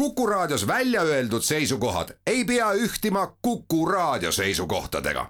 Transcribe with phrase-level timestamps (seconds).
[0.00, 5.26] Kuku Raadios välja öeldud seisukohad ei pea ühtima Kuku Raadio seisukohtadega.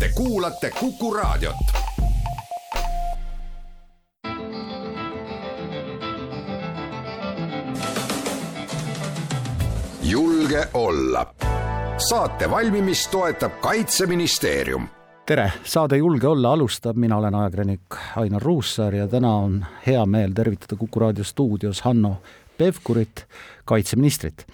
[0.00, 1.56] Te kuulate Kuku Raadiot.
[10.02, 11.34] julge olla.
[12.08, 14.88] saate valmimist toetab Kaitseministeerium
[15.26, 17.80] tere, saade Julge olla alustab, mina olen ajakirjanik
[18.16, 22.16] Ainar Ruussaar ja täna on hea meel tervitada Kuku raadio stuudios Hanno
[22.58, 23.26] Pevkurit,
[23.64, 24.46] kaitseministrit.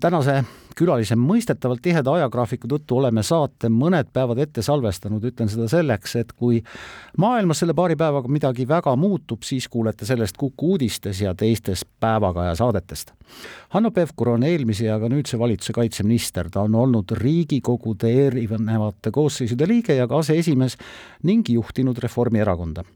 [0.00, 0.42] tänase
[0.80, 6.32] külalise mõistetavalt tiheda ajagraafiku tõttu oleme saate mõned päevad ette salvestanud, ütlen seda selleks, et
[6.32, 6.60] kui
[7.20, 12.54] maailmas selle paari päevaga midagi väga muutub, siis kuulete sellest Kuku uudistes ja teistes päevakaja
[12.56, 13.12] saadetest.
[13.74, 19.68] Hanno Pevkur on eelmise ja ka nüüdse valitsuse kaitseminister, ta on olnud Riigikogude erinevate koosseisude
[19.68, 20.78] liige ja ka aseesimees
[21.28, 22.86] ning juhtinud Reformierakonda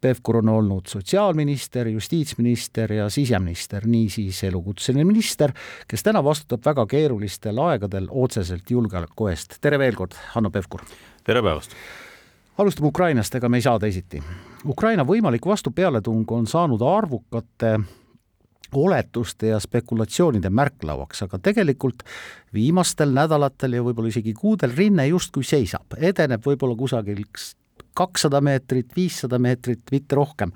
[0.00, 5.52] Pevkur on olnud sotsiaalminister, justiitsminister ja siseminister, niisiis elukutseline minister,
[5.88, 9.58] kes täna vastutab väga keerulistel aegadel otseselt julgeoleku eest.
[9.60, 10.86] tere veel kord, Hanno Pevkur!
[11.24, 11.76] tere päevast!
[12.60, 14.22] alustame Ukrainast, ega me ei saa teisiti.
[14.68, 17.78] Ukraina võimalik vastupealetung on saanud arvukate
[18.72, 22.04] oletuste ja spekulatsioonide märklauaks, aga tegelikult
[22.54, 27.24] viimastel nädalatel ja võib-olla isegi kuudel rinne justkui seisab, edeneb võib-olla kusagil
[27.94, 30.52] kakssada meetrit, viissada meetrit, mitte rohkem.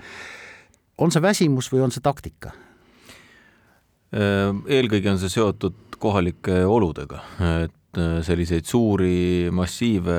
[0.99, 2.53] on see väsimus või on see taktika?
[4.15, 7.19] Ehm, eelkõige on see seotud kohalike oludega,
[7.65, 10.19] et äh, selliseid suuri massiive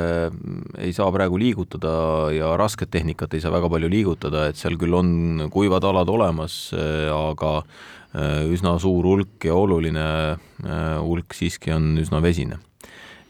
[0.82, 1.94] ei saa praegu liigutada
[2.36, 6.58] ja rasket tehnikat ei saa väga palju liigutada, et seal küll on kuivad alad olemas,
[6.76, 10.08] äh, aga äh, üsna suur hulk ja oluline
[11.06, 12.60] hulk siiski on üsna vesine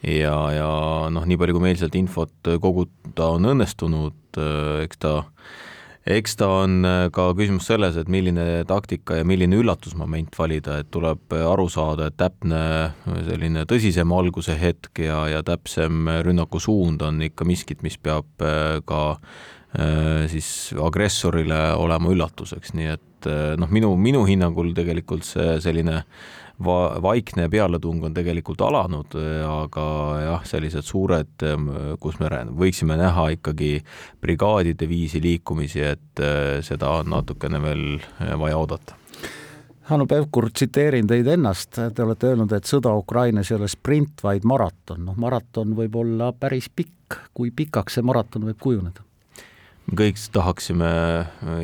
[0.03, 0.71] ja, ja
[1.13, 4.39] noh, nii palju, kui meil sealt infot koguda on õnnestunud,
[4.83, 5.13] eks ta,
[6.15, 11.35] eks ta on ka küsimus selles, et milline taktika ja milline üllatusmoment valida, et tuleb
[11.39, 12.61] aru saada, et täpne
[13.27, 18.29] selline tõsisem alguse hetk ja, ja täpsem rünnaku suund on ikka miskit, mis peab
[18.87, 19.03] ka
[20.31, 23.27] siis agressorile olema üllatuseks, nii et
[23.59, 29.15] noh, minu, minu hinnangul tegelikult see selline äh, va-, vaikne pealetung on tegelikult alanud,
[29.49, 29.85] aga
[30.23, 31.47] jah, sellised suured,
[31.99, 33.79] kus me võiksime näha ikkagi
[34.21, 37.87] brigaadide viisi liikumisi, et eh, seda on natukene veel
[38.39, 39.01] vaja oodata
[39.85, 44.45] Hanno Pevkur, tsiteerin teid ennast, te olete öelnud, et sõda Ukrainas ei ole sprint, vaid
[44.49, 45.03] maraton.
[45.05, 49.05] noh, maraton võib olla päris pikk, kui pikaks see maraton võib kujuneda?
[49.85, 50.89] me kõik tahaksime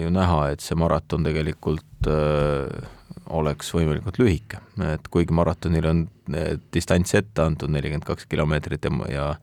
[0.03, 2.89] ju näha, et see maraton tegelikult äh,
[3.31, 9.33] oleks võimalikult lühike, et kuigi maratonil on eh, distants ette antud nelikümmend kaks kilomeetrit ja,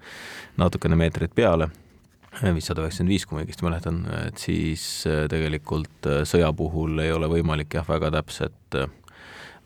[0.60, 1.70] natukene meetreid peale,
[2.42, 4.82] viissada üheksakümmend viis, kui ma õigesti mäletan, et siis
[5.32, 8.76] tegelikult sõja puhul ei ole võimalik jah, väga täpset,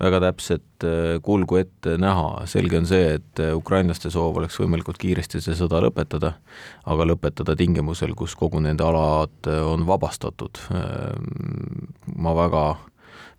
[0.02, 0.86] väga täpset
[1.22, 6.34] kulgu ette näha, selge on see, et ukrainlaste soov oleks võimalikult kiiresti see sõda lõpetada,
[6.90, 10.58] aga lõpetada tingimusel, kus kogu nende alad on vabastatud.
[12.16, 12.64] ma väga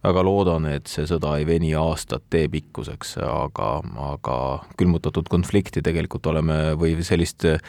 [0.03, 3.68] väga loodan, et see sõda ei veni aastate pikkuseks, aga,
[4.03, 4.38] aga
[4.80, 7.62] külmutatud konflikti tegelikult oleme, või sellist äh,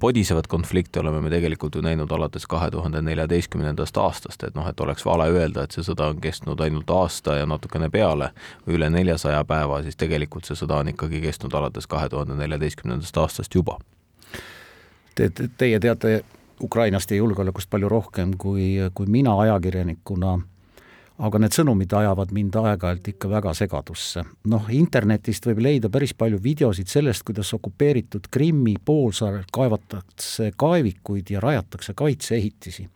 [0.00, 4.80] podisevat konflikti oleme me tegelikult ju näinud alates kahe tuhande neljateistkümnendast aastast, et noh, et
[4.80, 8.32] oleks vale öelda, et see sõda on kestnud ainult aasta ja natukene peale
[8.68, 13.56] üle neljasaja päeva, siis tegelikult see sõda on ikkagi kestnud alates kahe tuhande neljateistkümnendast aastast
[13.56, 13.78] juba.
[15.16, 16.20] Te, teie teate
[16.60, 20.36] Ukrainast ja julgeolekust palju rohkem kui, kui mina ajakirjanikuna
[21.20, 24.24] aga need sõnumid ajavad mind aeg-ajalt ikka väga segadusse.
[24.48, 31.40] noh, internetist võib leida päris palju videosid sellest, kuidas okupeeritud Krimmi poolsaarel kaevatakse kaevikuid ja
[31.40, 32.88] rajatakse kaitseehitisi.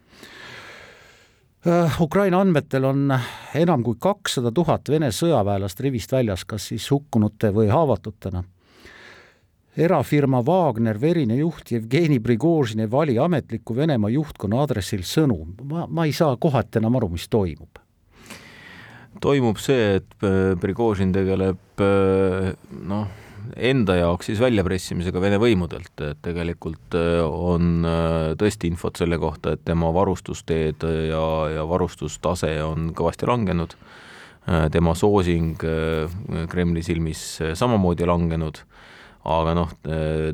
[1.67, 3.13] Äh, Ukraina andmetel on
[3.55, 8.45] enam kui kakssada tuhat Vene sõjaväelast rivist väljas, kas siis hukkunute või haavatutena
[9.77, 15.41] erafirma Wagner verine juht Jevgeni Prigožini vali ametliku Venemaa juhtkonna aadressil sõnu.
[15.65, 17.84] ma, ma ei saa kohati enam aru, mis toimub
[19.23, 22.53] toimub see, et äh, Prigožin tegeleb äh,
[22.89, 23.11] noh,
[23.55, 27.87] enda jaoks siis väljapressimisega Vene võimudelt, et tegelikult äh, on
[28.41, 33.77] tõesti infot selle kohta, et tema varustusteed ja, ja varustustase on kõvasti langenud,
[34.45, 35.57] tema soosing
[36.53, 37.21] Kremli silmis
[37.57, 38.59] samamoodi langenud
[39.25, 39.71] aga noh,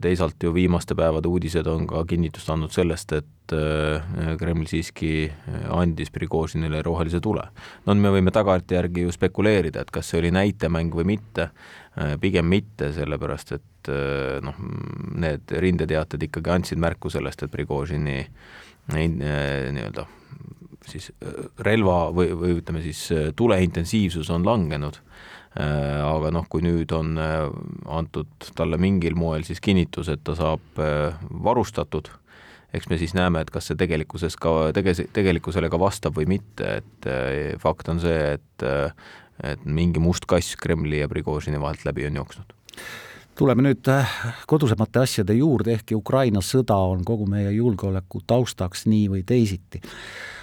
[0.02, 5.28] teisalt ju viimaste päevade uudised on ka kinnitust andnud sellest, et äh, Kreml siiski
[5.70, 7.44] andis Prigožinile rohelise tule.
[7.86, 11.50] no me võime tagantjärgi ju spekuleerida, et kas see oli näitemäng või mitte,
[12.20, 13.90] pigem mitte, sellepärast et
[14.42, 14.58] noh,
[15.18, 18.24] need rindeteated ikkagi andsid märku sellest, et Prigožini
[18.90, 20.06] nii-öelda
[20.90, 21.10] siis
[21.62, 23.02] relva või, või ütleme siis
[23.36, 24.98] tuleintensiivsus on langenud
[25.58, 32.06] aga noh, kui nüüd on antud talle mingil moel siis kinnitus, et ta saab varustatud
[32.70, 36.76] eks me siis näeme, et kas see tegelikkuses ka tege-, tegelikkusele ka vastab või mitte,
[36.78, 37.10] et
[37.62, 38.68] fakt on see, et
[39.40, 42.52] et mingi must kass Kremli ja Prigožini vahelt läbi on jooksnud
[43.40, 43.88] tuleme nüüd
[44.50, 49.80] kodusemate asjade juurde, ehkki Ukraina sõda on kogu meie julgeoleku taustaks nii või teisiti.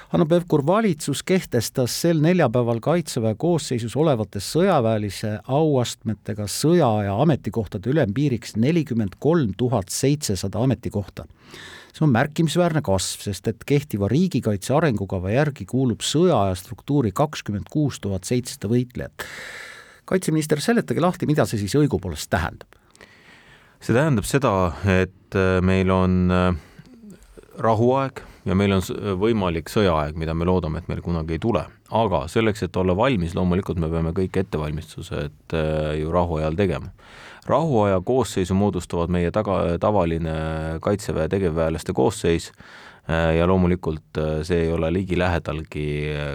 [0.07, 9.17] Hanno Pevkur, valitsus kehtestas sel neljapäeval Kaitseväe koosseisus olevate sõjaväelise auastmetega sõjaaja ametikohtade ülempiiriks nelikümmend
[9.19, 11.27] kolm tuhat seitsesada ametikohta
[11.97, 17.99] see on märkimisväärne kasv, sest et kehtiva riigikaitse arengukava järgi kuulub sõjaaja struktuuri kakskümmend kuus
[17.99, 19.25] tuhat seitsesada võitlejat.
[20.05, 22.79] kaitseminister, seletage lahti, mida see siis õigupoolest tähendab?
[23.81, 24.53] see tähendab seda,
[24.87, 26.55] et äh, meil on äh,
[27.57, 28.83] rahuaeg ja meil on
[29.19, 31.65] võimalik sõjaaeg, mida me loodame, et meil kunagi ei tule.
[31.91, 36.91] aga selleks, et olla valmis, loomulikult me peame kõik ettevalmistused äh, ju rahuajal tegema
[37.47, 40.33] rahuaja koosseisu moodustavad meie taga, tavaline
[40.83, 42.51] Kaitseväe tegevväelaste koosseis
[43.07, 45.87] ja loomulikult äh, see ei ole ligilähedalgi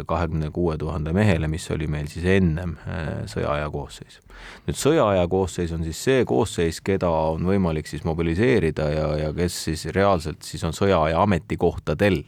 [0.08, 4.20] kahekümne kuue tuhande mehele, mis oli meil siis ennem äh, sõjaaja koosseis.
[4.66, 9.58] nüüd sõjaaja koosseis on siis see koosseis, keda on võimalik siis mobiliseerida ja, ja kes
[9.68, 12.22] siis reaalselt siis on sõjaaja ametikohtadel.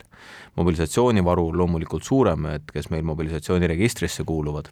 [0.56, 4.68] mobilisatsioonivaru loomulikult suurem, et kes meil mobilisatsiooniregistrisse kuuluvad,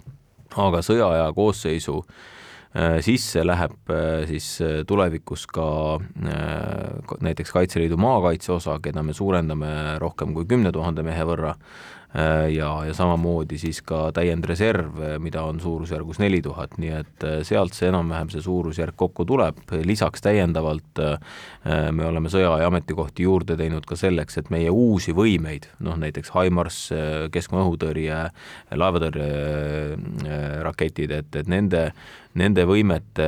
[0.56, 2.41] aga sõjaaja koosseisu äh, Äh,
[3.04, 6.00] sisse läheb äh, siis äh, tulevikus ka
[7.20, 11.56] näiteks Kaitseliidu maakaitse osa, keda me suurendame rohkem kui kümne tuhande mehe võrra.
[12.12, 17.38] Äh, ja, ja samamoodi siis ka täiendreserv, mida on suurusjärgus neli tuhat, nii et äh,
[17.48, 21.16] sealt see enam-vähem see suurusjärk kokku tuleb, lisaks täiendavalt äh,
[21.96, 26.82] me oleme sõjaaja ametikohti juurde teinud ka selleks, et meie uusi võimeid, noh näiteks HIMARS,
[27.32, 28.18] keskmaa õhutõrje,
[28.76, 29.30] laevatõrje
[30.68, 31.86] raketid, et, et nende
[32.38, 33.26] nende võimete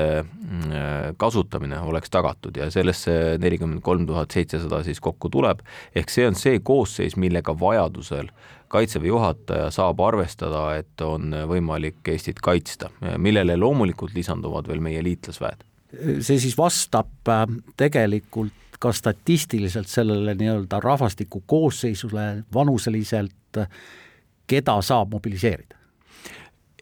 [1.21, 5.61] kasutamine oleks tagatud ja sellest see nelikümmend kolm tuhat seitsesada siis kokku tuleb,
[5.97, 8.31] ehk see on see koosseis, millega vajadusel
[8.75, 12.89] Kaitseväe juhataja saab arvestada, et on võimalik Eestit kaitsta,
[13.23, 15.63] millele loomulikult lisanduvad veel meie liitlasväed.
[16.27, 17.45] see siis vastab äh,
[17.77, 23.63] tegelikult ka statistiliselt sellele nii-öelda rahvastiku koosseisule vanuseliselt,
[24.47, 25.79] keda saab mobiliseerida?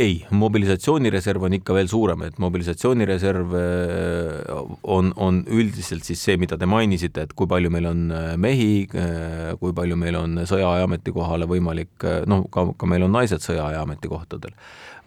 [0.01, 6.57] Ei, mobilisatsioonireserv on ikka veel suurem, et mobilisatsioonireserv äh, on, on üldiselt siis see, mida
[6.57, 10.89] te mainisite, et kui palju meil on äh, mehi, äh, kui palju meil on sõjaaja
[10.89, 14.57] ametikohale võimalik, noh, ka, ka meil on naised sõjaaja ametikohtadel.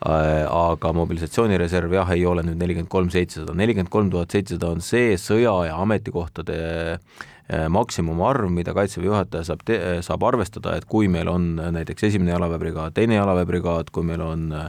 [0.05, 5.15] aga mobilisatsioonireserv jah, ei ole nüüd nelikümmend kolm seitsesada, nelikümmend kolm tuhat seitsesada on see
[5.17, 6.57] sõjaaja ametikohtade
[6.99, 7.31] äh,
[7.69, 9.61] maksimumarv, mida Kaitseväe juhataja saab,
[10.05, 14.65] saab arvestada, et kui meil on näiteks esimene jalaväebrigaad, teine jalaväebrigaad, kui meil on äh,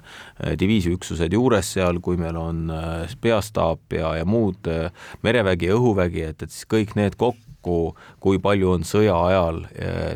[0.60, 4.68] diviisiüksused juures seal, kui meil on äh, peastaap ja, ja muud
[5.24, 9.64] merevägi ja õhuvägi, et, et siis kõik need kokku, kui palju on sõja ajal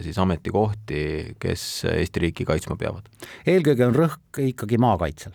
[0.05, 1.01] siis ametikohti,
[1.43, 3.09] kes Eesti riiki kaitsma peavad.
[3.43, 5.35] eelkõige on rõhk ikkagi maakaitsel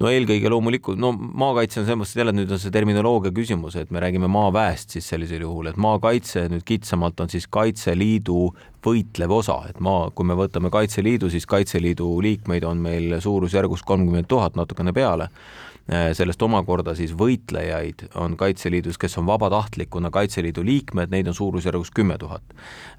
[0.00, 3.92] no eelkõige loomulikult, no maakaitse on selles mõttes jälle nüüd on see terminoloogia küsimus, et
[3.92, 8.50] me räägime maaväest siis sellisel juhul, et maakaitse nüüd kitsamalt on siis Kaitseliidu
[8.84, 14.30] võitlev osa, et maa, kui me võtame Kaitseliidu, siis Kaitseliidu liikmeid on meil suurusjärgus kolmkümmend
[14.30, 15.28] tuhat, natukene peale
[16.14, 22.18] sellest omakorda siis võitlejaid on Kaitseliidus, kes on vabatahtlikuna Kaitseliidu liikmed, neid on suurusjärgus kümme
[22.18, 22.42] tuhat.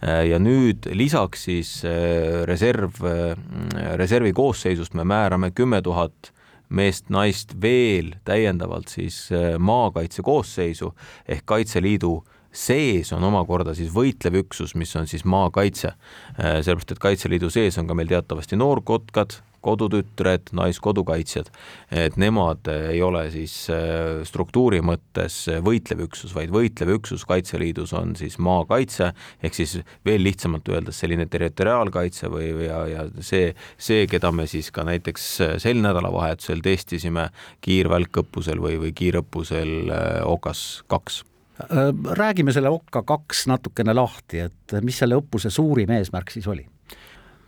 [0.02, 6.34] ja nüüd lisaks siis äh, reserv, äh, reservi koosseisust me määrame kümme tuhat
[6.72, 10.94] meest-naist veel täiendavalt siis äh, maakaitse koosseisu
[11.28, 12.16] ehk Kaitseliidu
[12.52, 15.94] sees on omakorda siis võitlev üksus, mis on siis maakaitse.
[15.94, 21.52] Äh, sellepärast, et Kaitseliidu sees on ka meil teatavasti noorkotkad, kodutütred, naiskodukaitsjad,
[21.94, 28.16] et nemad ei ole siis äh, struktuuri mõttes võitlev üksus, vaid võitlev üksus Kaitseliidus on
[28.20, 29.12] siis maakaitse,
[29.44, 34.48] ehk siis veel lihtsamalt öeldes selline territoriaalkaitse või, või ja, ja see, see, keda me
[34.50, 35.28] siis ka näiteks
[35.62, 37.30] sel nädalavahetusel testisime
[37.66, 41.22] kiirvälkõppusel või, või kiirõppusel äh, Okas kaks
[41.68, 46.71] äh, räägime selle Okka kaks natukene lahti, et mis selle õppuse suurim eesmärk siis oli?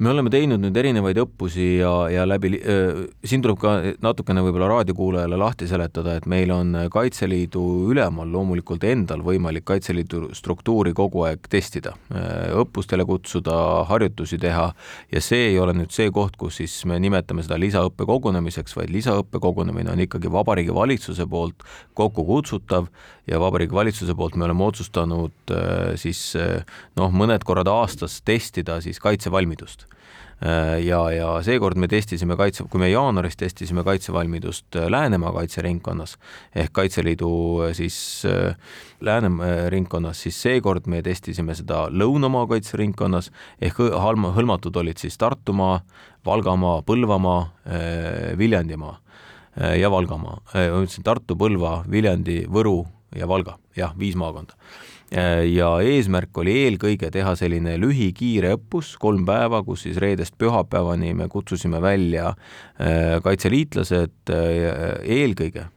[0.02, 4.70] Me oleme teinud nüüd erinevaid õppusi ja, ja läbi äh,, siin tuleb ka natukene võib-olla
[4.72, 7.62] raadiokuulajale lahti seletada, et meil on Kaitseliidu
[7.94, 11.94] ülemal loomulikult endal võimalik Kaitseliidu struktuuri kogu aeg testida,
[12.64, 13.56] õppustele kutsuda,
[13.90, 14.68] harjutusi teha
[15.14, 19.94] ja see ei ole nüüd see koht, kus siis me nimetame seda lisaõppekogunemiseks, vaid lisaõppekogunemine
[19.94, 21.66] on ikkagi Vabariigi Valitsuse poolt
[21.98, 22.90] kokku kutsutav
[23.30, 25.56] ja Vabariigi Valitsuse poolt me oleme otsustanud
[26.02, 26.26] siis
[26.98, 29.88] noh, mõned korrad aastas testida siis kaitsevalmidust
[30.84, 36.18] ja, ja seekord me testisime kaitse, kui me jaanuaris testisime kaitsevalmidust Läänemaa kaitseringkonnas
[36.56, 37.30] ehk Kaitseliidu
[37.78, 37.98] siis
[39.02, 45.80] Läänemaa ringkonnas, siis seekord me testisime seda Lõunamaa kaitseringkonnas ehk hõlmatud olid siis Tartumaa,
[46.26, 47.46] Valgamaa, Põlvamaa,
[48.38, 48.98] Viljandimaa
[49.80, 50.42] ja Valgamaa.
[50.54, 52.82] ma ütlesin Tartu, Põlva, Viljandi, Võru
[53.16, 54.58] ja Valga, jah, viis maakonda
[55.14, 61.28] ja eesmärk oli eelkõige teha selline lühikiire õppus, kolm päeva, kus siis reedest pühapäevani me
[61.30, 65.68] kutsusime välja äh, kaitseliitlased äh, eelkõige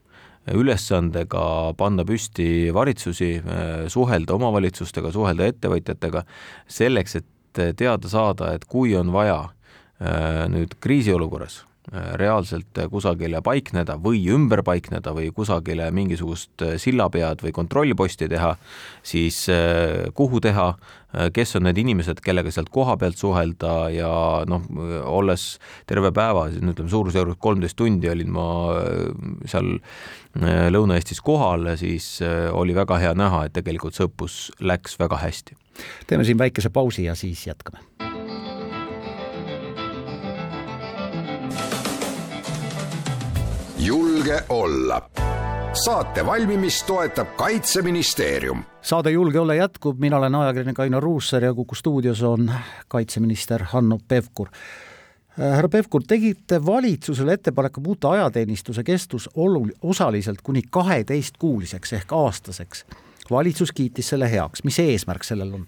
[0.57, 6.25] ülesandega panna püsti valitsusi, äh, suhelda omavalitsustega, suhelda ettevõtjatega,
[6.71, 9.47] selleks, et teada saada, et kui on vaja
[10.53, 17.55] nüüd kriisiolukorras Äh, reaalselt kusagile paikneda või ümber paikneda või kusagile mingisugust äh, sillapead või
[17.55, 18.57] kontrollposti teha,
[19.07, 20.73] siis äh, kuhu teha,
[21.33, 24.11] kes on need inimesed, kellega sealt kohapealt suhelda ja
[24.51, 24.67] noh,
[25.09, 25.47] olles
[25.89, 28.47] terve päeva, ütleme suurusjärgus kolmteist tundi olin ma
[29.49, 29.79] seal
[30.37, 32.19] Lõuna-Eestis kohal, siis
[32.53, 35.57] oli väga hea näha, et tegelikult see õppus läks väga hästi.
[36.07, 37.96] teeme siin väikese pausi ja siis jätkame
[43.87, 45.11] julge olla.
[45.85, 48.63] saate valmimist toetab Kaitseministeerium.
[48.83, 52.53] saade Julge olla jätkub, mina olen ajakirjanik Ainar Ruussaar ja Kuku stuudios on
[52.89, 60.63] kaitseminister Hanno Pevkur äh, härra Pevkur, tegite valitsusele ettepaneku muuta ajateenistuse kestus olul-, osaliselt kuni
[60.71, 62.85] kaheteistkuuliseks ehk aastaseks.
[63.31, 65.67] valitsus kiitis selle heaks, mis eesmärk sellel on?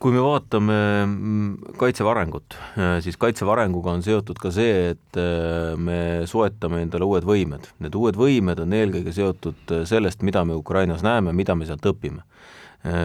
[0.00, 5.18] Kui me vaatame mm, Kaitseväe arengut, äh, siis Kaitseväe arenguga on seotud ka see, et
[5.20, 7.68] äh, me soetame endale uued võimed.
[7.84, 11.86] Need uued võimed on eelkõige seotud äh, sellest, mida me Ukrainas näeme, mida me sealt
[11.92, 12.24] õpime.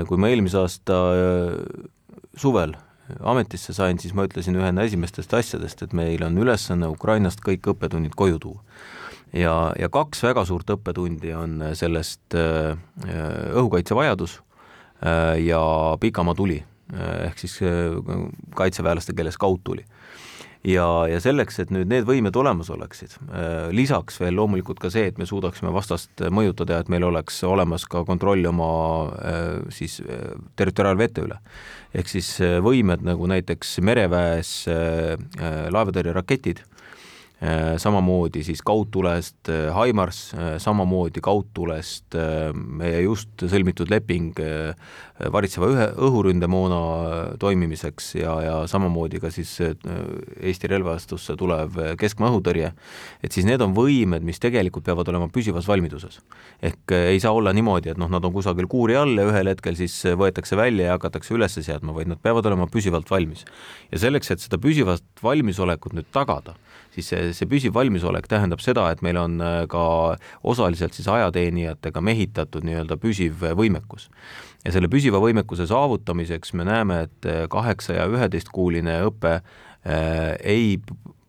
[0.07, 0.97] kui ma eelmise aasta
[2.39, 2.77] suvel
[3.27, 8.15] ametisse sain, siis ma ütlesin ühena esimestest asjadest, et meil on ülesanne Ukrainast kõik õppetunnid
[8.15, 8.63] koju tuua.
[9.33, 14.37] ja, ja kaks väga suurt õppetundi on sellest õhukaitse vajadus
[15.43, 15.59] ja
[15.99, 16.61] pikamaa tuli
[16.93, 17.95] ehk siis äh,
[18.55, 19.85] kaitseväelaste keeles kaudtuli.
[20.65, 25.07] ja, ja selleks, et nüüd need võimed olemas oleksid, äh, lisaks veel loomulikult ka see,
[25.09, 28.69] et me suudaksime vastast mõjutada ja et meil oleks olemas ka kontroll oma
[29.69, 30.01] siis
[30.55, 31.39] territoriaalvete üle.
[31.93, 34.55] ehk siis võimed nagu näiteks mereväes
[35.71, 36.74] laevatõrjeraketid Äh,
[37.77, 42.15] samamoodi siis kaudtulest äh, Haimars, äh, samamoodi kaudtulest
[42.53, 44.37] meie just sõlmitud leping
[45.31, 46.79] varitseva ühe õhuründemoona
[47.39, 52.71] toimimiseks ja, ja samamoodi ka siis Eesti relvastusse tulev keskmaa õhutõrje,
[53.23, 56.19] et siis need on võimed, mis tegelikult peavad olema püsivas valmiduses.
[56.61, 59.77] ehk ei saa olla niimoodi, et noh, nad on kusagil kuuri all ja ühel hetkel
[59.79, 63.45] siis võetakse välja ja hakatakse üles seadma, vaid nad peavad olema püsivalt valmis.
[63.91, 66.55] ja selleks, et seda püsivat valmisolekut nüüd tagada,
[66.95, 69.85] siis see, see püsiv valmisolek tähendab seda, et meil on äh, ka
[70.47, 74.09] osaliselt siis ajateenijatega mehitatud nii-öelda püsiv võimekus.
[74.65, 80.79] ja selle püsiva võimekuse saavutamiseks me näeme, et äh, kaheksa ja üheteistkuuline õpe äh, ei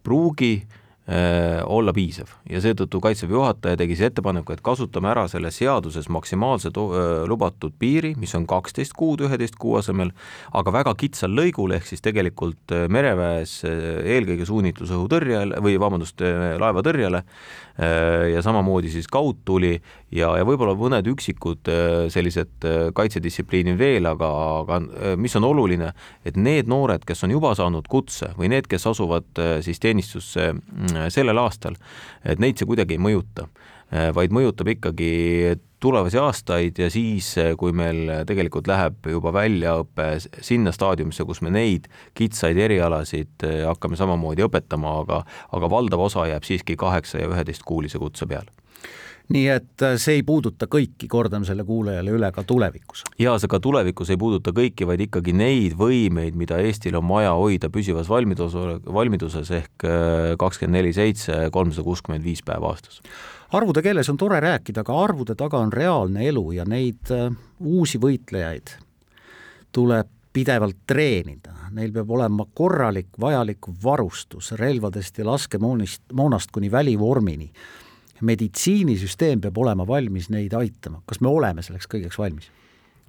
[0.06, 0.75] pruugi äh, Äh,
[1.06, 2.32] olla piisav.
[2.50, 7.76] Ja seetõttu Kaitseväe juhataja tegi siis ettepaneku, et kasutame ära selles seaduses maksimaalse äh, lubatud
[7.78, 10.10] piiri, mis on kaksteist kuud üheteist kuu asemel,
[10.50, 16.22] aga väga kitsal lõigul, ehk siis tegelikult äh, mereväes eelkõige suunitlus õhutõrjele või vabandust,
[16.60, 17.22] laevatõrjele
[18.32, 19.74] ja samamoodi siis kaudtuli
[20.14, 21.68] ja, ja võib-olla mõned üksikud
[22.12, 22.64] sellised
[22.96, 24.30] kaitsedistsipliinid veel, aga,
[24.62, 24.78] aga
[25.20, 25.90] mis on oluline,
[26.24, 29.28] et need noored, kes on juba saanud kutse või need, kes asuvad
[29.66, 31.78] siis teenistusse mm, sellel aastal,
[32.24, 33.46] et neid see kuidagi ei mõjuta,
[34.16, 35.10] vaid mõjutab ikkagi
[35.80, 37.28] tulevasi aastaid ja siis,
[37.60, 40.08] kui meil tegelikult läheb juba väljaõpe
[40.42, 41.86] sinna staadiumisse, kus me neid
[42.18, 45.22] kitsaid erialasid hakkame samamoodi õpetama, aga,
[45.54, 48.50] aga valdav osa jääb siiski kaheksa ja üheteistkuulise kutse peale
[49.32, 53.02] nii et äh, see ei puuduta kõiki, kordan selle kuulajale üle, ka tulevikus.
[53.18, 57.32] jaa, see ka tulevikus ei puuduta kõiki, vaid ikkagi neid võimeid, mida Eestil on vaja
[57.34, 58.54] hoida püsivas valmidus,
[58.86, 63.00] valmiduses ehk äh, kakskümmend neli seitse, kolmsada kuuskümmend viis päeva aastas.
[63.52, 67.98] arvude keeles on tore rääkida, aga arvude taga on reaalne elu ja neid uh, uusi
[67.98, 68.76] võitlejaid
[69.72, 77.48] tuleb pidevalt treenida, neil peab olema korralik vajalik varustus relvadest ja laskemoonist, moonast kuni välivormini
[78.20, 82.52] meditsiinisüsteem peab olema valmis neid aitama, kas me oleme selleks kõigeks valmis?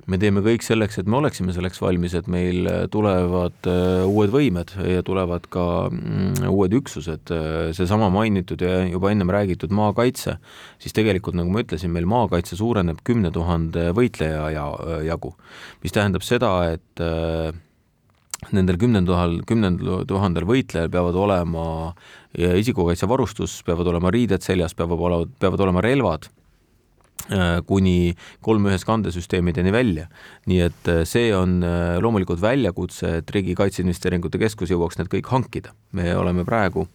[0.07, 4.71] me teeme kõik selleks, et me oleksime selleks valmis, et meil tulevad äh, uued võimed
[4.85, 10.37] ja tulevad ka mm, uued üksused, äh, seesama mainitud ja juba ennem räägitud maakaitse,
[10.83, 14.67] siis tegelikult nagu ma ütlesin, meil maakaitse suureneb kümne tuhande võitleja ja,
[15.09, 15.33] jagu,
[15.83, 17.51] mis tähendab seda, et äh,
[18.53, 21.65] nendel kümnel tuhal, kümnel tuhandel võitlejal peavad olema
[22.37, 26.27] isikukaitsevarustus, peavad olema riided seljas, peavad olema, peavad olema relvad
[27.31, 28.13] äh, kuni
[28.45, 30.07] kolm ühes kandesüsteemideni välja.
[30.45, 35.33] nii et äh, see on äh, loomulikult väljakutse, et Riigi Kaitseinvesteeringute Keskus jõuaks need kõik
[35.33, 35.73] hankida.
[35.91, 36.87] me oleme praegu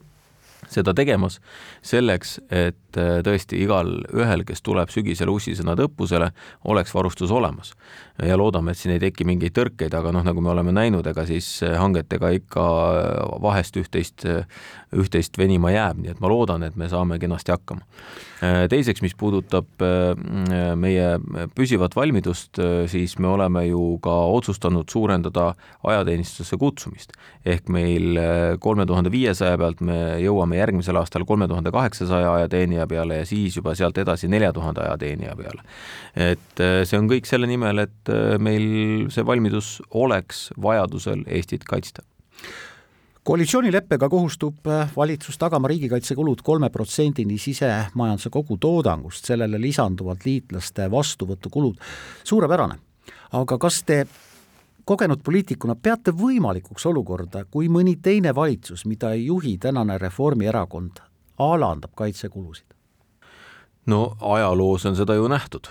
[0.73, 1.41] seda tegemas
[1.85, 2.97] selleks, et
[3.27, 6.31] tõesti igal ühel, kes tuleb sügisel ussisõnad õppusele,
[6.71, 7.75] oleks varustus olemas
[8.21, 11.25] ja loodame, et siin ei teki mingeid tõrkeid, aga noh, nagu me oleme näinud, ega
[11.29, 12.65] siis hangetega ikka
[13.43, 14.27] vahest üht-teist,
[14.93, 17.87] üht-teist venima jääb, nii et ma loodan, et me saame kenasti hakkama.
[18.69, 21.13] teiseks, mis puudutab äh, meie
[21.55, 22.59] püsivat valmidust,
[22.91, 25.53] siis me oleme ju ka otsustanud suurendada
[25.87, 27.13] ajateenistusse kutsumist.
[27.47, 28.19] ehk meil
[28.61, 33.57] kolme tuhande viiesaja pealt me jõuame järgmisel aastal kolme tuhande kaheksasaja ajateenija peale ja siis
[33.57, 35.63] juba sealt edasi nelja tuhande ajateenija peale.
[36.15, 41.65] et see on kõik selle nimel, et et äh, meil see valmidus oleks vajadusel Eestit
[41.65, 42.03] kaitsta
[43.23, 51.79] koalitsioonileppega kohustub äh, valitsus tagama riigikaitsekulud kolme protsendini sisemajanduse kogutoodangust, sellele lisanduvalt liitlaste vastuvõtukulud.
[52.25, 52.79] suurepärane,
[53.33, 54.07] aga kas te
[54.85, 60.99] kogenud poliitikuna peate võimalikuks olukorda, kui mõni teine valitsus, mida ei juhi tänane Reformierakond,
[61.39, 62.72] alandab kaitsekulusid?
[63.87, 65.67] No ajaloos on seda ju nähtud,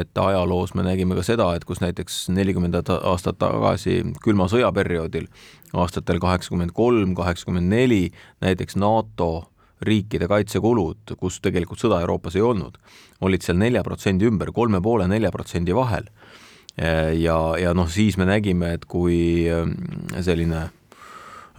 [0.00, 5.28] et ajaloos me nägime ka seda, et kus näiteks nelikümmend aastat tagasi külma sõja perioodil,
[5.76, 8.06] aastatel kaheksakümmend kolm, kaheksakümmend neli,
[8.44, 9.50] näiteks NATO
[9.84, 12.78] riikide kaitsekulud, kus tegelikult sõda Euroopas ei olnud,
[13.24, 16.08] olid seal nelja protsendi ümber, kolme poole, nelja protsendi vahel.
[16.78, 19.44] ja, ja noh, siis me nägime, et kui
[20.20, 20.70] selline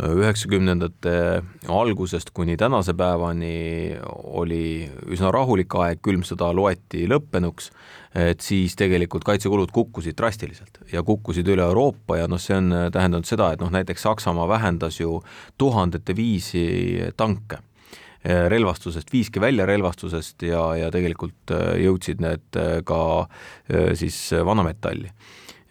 [0.03, 3.95] üheksakümnendate algusest kuni tänase päevani
[4.35, 7.69] oli üsna rahulik aeg, külm sõda loeti lõppenuks,
[8.15, 13.27] et siis tegelikult kaitsekulud kukkusid drastiliselt ja kukkusid üle Euroopa ja noh, see on tähendanud
[13.27, 15.21] seda, et noh, näiteks Saksamaa vähendas ju
[15.57, 16.65] tuhandete viisi
[17.15, 17.61] tanke
[18.25, 23.01] relvastusest, viiski välja relvastusest ja, ja tegelikult jõudsid need ka
[23.95, 25.11] siis vanametalli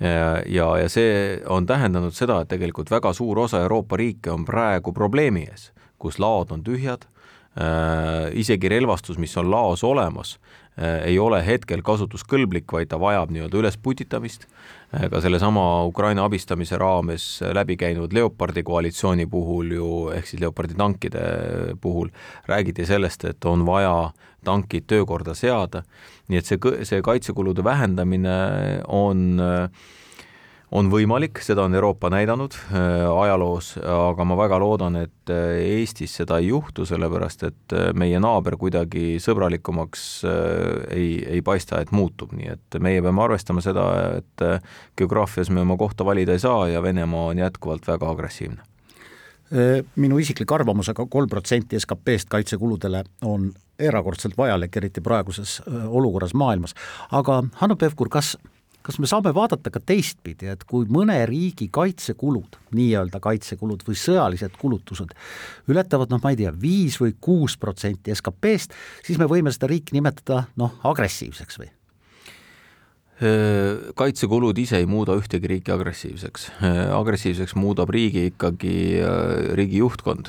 [0.00, 4.92] ja, ja see on tähendanud seda, et tegelikult väga suur osa Euroopa riike on praegu
[4.92, 5.70] probleemi ees,
[6.02, 7.06] kus laod on tühjad
[7.54, 10.36] äh,, isegi relvastus, mis on laos olemas
[10.78, 14.48] äh,, ei ole hetkel kasutuskõlblik, vaid ta vajab nii-öelda ülesputitamist.
[15.10, 21.24] Ka sellesama Ukraina abistamise raames läbi käinud Leopardi koalitsiooni puhul ju, ehk siis Leopardi tankide
[21.80, 22.12] puhul
[22.50, 24.12] räägiti sellest, et on vaja
[24.44, 25.82] tankid töökorda seada.
[26.28, 28.38] Nii et see, see kaitsekulude vähendamine
[28.88, 29.40] on
[30.74, 36.16] on võimalik, seda on Euroopa näidanud äh, ajaloos, aga ma väga loodan, et äh, Eestis
[36.18, 40.04] seda ei juhtu, sellepärast et äh, meie naaber kuidagi sõbralikumaks
[40.94, 43.86] ei, ei paista, et muutub, nii et meie peame arvestama seda,
[44.18, 44.46] et
[44.98, 48.70] geograafias me oma kohta valida ei saa ja Venemaa on jätkuvalt väga agressiivne
[50.00, 56.32] minu isiklik arvamus aga, aga kolm protsenti SKP-st kaitsekuludele on erakordselt vajalik, eriti praeguses olukorras
[56.34, 56.74] maailmas.
[57.12, 58.32] aga Hanno Pevkur, kas,
[58.84, 64.58] kas me saame vaadata ka teistpidi, et kui mõne riigi kaitsekulud, nii-öelda kaitsekulud või sõjalised
[64.60, 65.14] kulutused
[65.72, 69.96] ületavad noh, ma ei tea, viis või kuus protsenti SKP-st, siis me võime seda riiki
[69.96, 71.72] nimetada noh, agressiivseks või?
[73.94, 76.48] kaitsekulud ise ei muuda ühtegi riiki agressiivseks.
[76.96, 78.74] agressiivseks muudab riigi ikkagi
[79.54, 80.28] riigi juhtkond.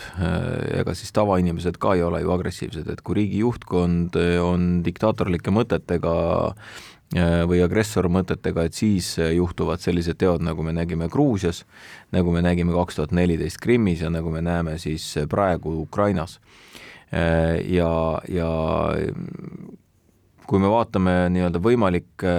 [0.70, 6.13] ega siis tavainimesed ka ei ole ju agressiivsed, et kui riigi juhtkond on diktaatorlike mõtetega
[7.13, 11.62] või agressormõtetega, et siis juhtuvad sellised teod, nagu me nägime Gruusias,
[12.12, 16.39] nagu me nägime kaks tuhat neliteist Krimmis ja nagu me näeme siis praegu Ukrainas.
[17.70, 17.91] ja,
[18.28, 18.50] ja
[20.48, 22.34] kui me vaatame nii-öelda võimalikke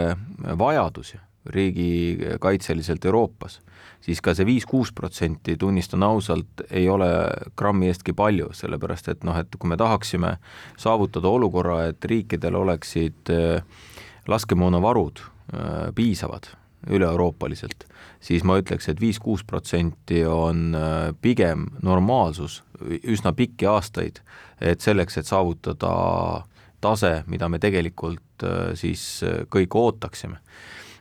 [0.58, 3.60] vajadusi riigikaitseliselt Euroopas,
[4.02, 7.08] siis ka see viis-kuus protsenti, tunnistan ausalt, ei ole
[7.58, 10.36] grammi eestki palju, sellepärast et noh, et kui me tahaksime
[10.78, 13.62] saavutada olukorra, et riikidel oleksid äh,
[14.28, 16.50] laskemoonavarud äh, piisavad
[16.90, 17.86] üle-euroopaliselt,
[18.22, 22.62] siis ma ütleks et, viis-kuus protsenti on äh, pigem normaalsus
[23.02, 24.20] üsna pikki aastaid,
[24.60, 25.92] et selleks, et saavutada
[26.84, 30.38] tase, mida me tegelikult äh, siis kõik ootaksime.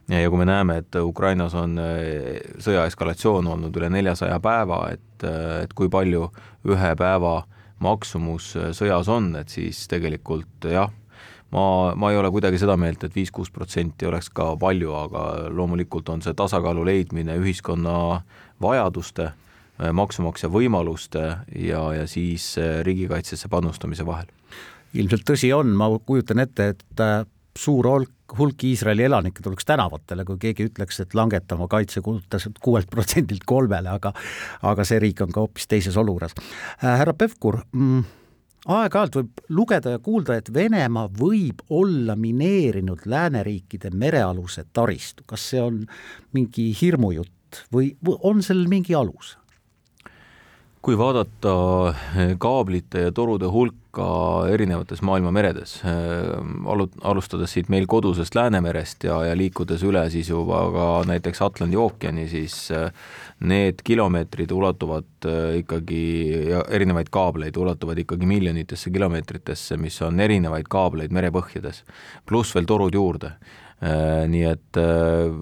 [0.10, 1.80] ja kui me näeme, et Ukrainas on
[2.62, 5.24] sõja eskalatsioon olnud üle neljasaja päeva, et,
[5.64, 6.28] et kui palju
[6.70, 7.40] ühe päeva
[7.82, 10.94] maksumus sõjas on, et siis tegelikult jah,
[11.56, 11.66] ma,
[11.96, 16.24] ma ei ole kuidagi seda meelt et, viis-kuus protsenti oleks ka palju, aga loomulikult on
[16.26, 18.22] see tasakaalu leidmine ühiskonna
[18.62, 19.32] vajaduste,
[19.76, 21.24] maksumaksja võimaluste
[21.60, 22.54] ja, ja siis
[22.88, 24.30] riigikaitsesse panustamise vahel
[24.96, 27.24] ilmselt tõsi on, ma kujutan ette, et äh,
[27.58, 33.46] suur hulk hulk Iisraeli elanikke tuleks tänavatele, kui keegi ütleks, et langetama kaitsekulutused kuuelt protsendilt
[33.46, 34.12] kolmele, aga
[34.66, 36.34] aga see riik on ka hoopis teises olukorras.
[36.82, 38.02] Äh, härra Pevkur mm,,
[38.66, 45.62] aeg-ajalt võib lugeda ja kuulda, et Venemaa võib olla mineerinud lääneriikide merealuse taristu, kas see
[45.62, 45.84] on
[46.34, 49.36] mingi hirmujutt või, on sellel mingi alus?
[50.86, 51.52] Kui vaadata
[51.90, 54.06] eh, kaablite ja torude hulka
[54.54, 56.36] erinevates maailma meredes, eh,
[56.70, 61.80] alu-, alustades siit meil kodusest Läänemerest ja, ja liikudes üle siis juba ka näiteks Atlandi
[61.82, 62.92] ookeani, siis eh,
[63.50, 65.30] need kilomeetrid ulatuvad
[65.64, 66.04] ikkagi
[66.70, 71.82] erinevaid kaableid ulatuvad ikkagi miljonitesse kilomeetritesse, mis on erinevaid kaableid merepõhjades,
[72.30, 73.34] pluss veel torud juurde
[73.84, 75.34] nii et äh,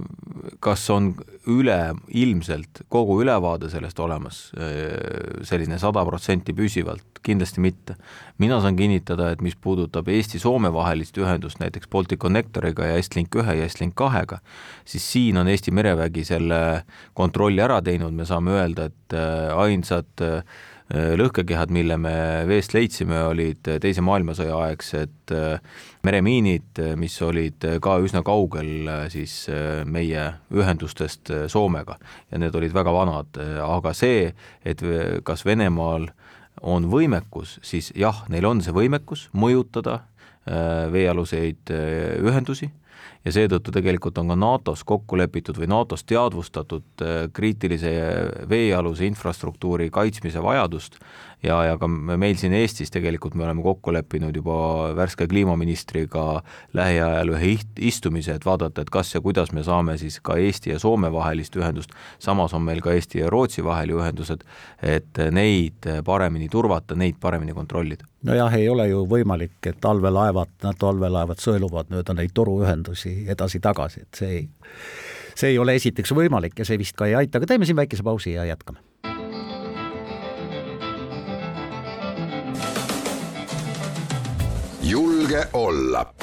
[0.64, 1.12] kas on
[1.48, 7.96] üleilmselt kogu ülevaade sellest olemas, äh, selline sada protsenti püsivalt, kindlasti mitte.
[8.42, 13.70] mina saan kinnitada, et mis puudutab Eesti-Soome vahelist ühendust näiteks Balticconnectoriga ja Estlink ühe ja
[13.70, 14.40] Estlink kahega,
[14.86, 19.18] siis siin on Eesti merevägi selle kontrolli ära teinud, me saame öelda, et
[19.54, 22.16] ainsad äh, Äh, lõhkekehad, mille me
[22.48, 25.62] veest leidsime, olid Teise maailmasõja aegsed äh,
[26.04, 29.48] meremiinid, mis olid ka üsna kaugel äh, siis
[29.86, 31.98] meie ühendustest Soomega.
[32.32, 34.34] Ja need olid väga vanad, aga see,
[34.66, 34.84] et
[35.24, 36.10] kas Venemaal
[36.62, 40.02] on võimekus, siis jah, neil on see võimekus mõjutada
[40.44, 41.72] veealuseid
[42.20, 42.68] ühendusi
[43.26, 47.94] ja seetõttu tegelikult on ka NATO-s kokku lepitud või NATO-s teadvustatud äh, kriitilise
[48.50, 51.00] veealuse infrastruktuuri kaitsmise vajadust
[51.44, 54.56] ja, ja ka meil siin Eestis tegelikult me oleme kokku leppinud juba
[54.98, 56.42] värske kliimaministriga
[56.78, 60.80] lähiajal ühe istumise, et vaadata, et kas ja kuidas me saame siis ka Eesti ja
[60.80, 64.46] Soome vahelist ühendust, samas on meil ka Eesti ja Rootsi vahel ju ühendused,
[64.82, 68.08] et neid paremini turvata, neid paremini kontrollida.
[68.24, 74.22] nojah, ei ole ju võimalik, et talvelaevad, NATO allveelaevad sõeluvad mööda neid toruühendusi edasi-tagasi, et
[74.22, 74.48] see ei,
[75.36, 78.04] see ei ole esiteks võimalik ja see vist ka ei aita, aga teeme siin väikese
[78.04, 78.80] pausi ja jätkame
[85.34, 86.14] julge olla.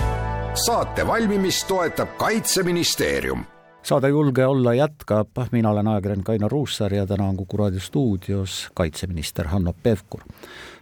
[0.54, 3.44] saate valmimist toetab Kaitseministeerium
[3.82, 8.68] saade Julge olla jätkab, mina olen ajakirjanik Ainar Ruussaar ja täna on Kuku raadio stuudios
[8.74, 10.20] kaitseminister Hanno Pevkur.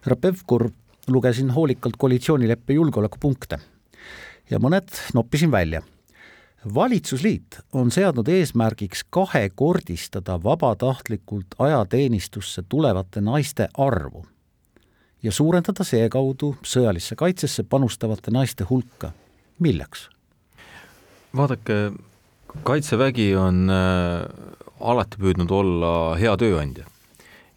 [0.00, 0.70] härra Pevkur,
[1.08, 3.58] lugesin hoolikalt koalitsioonileppe julgeolekupunkte
[4.50, 5.82] ja mõned noppisin välja.
[6.74, 14.26] valitsusliit on seadnud eesmärgiks kahekordistada vabatahtlikult ajateenistusse tulevate naiste arvu
[15.22, 19.12] ja suurendada seekaudu sõjalisse kaitsesse panustavate naiste hulka.
[19.58, 20.08] milleks?
[21.36, 21.92] vaadake,
[22.64, 24.24] Kaitsevägi on äh,
[24.80, 26.86] alati püüdnud olla hea tööandja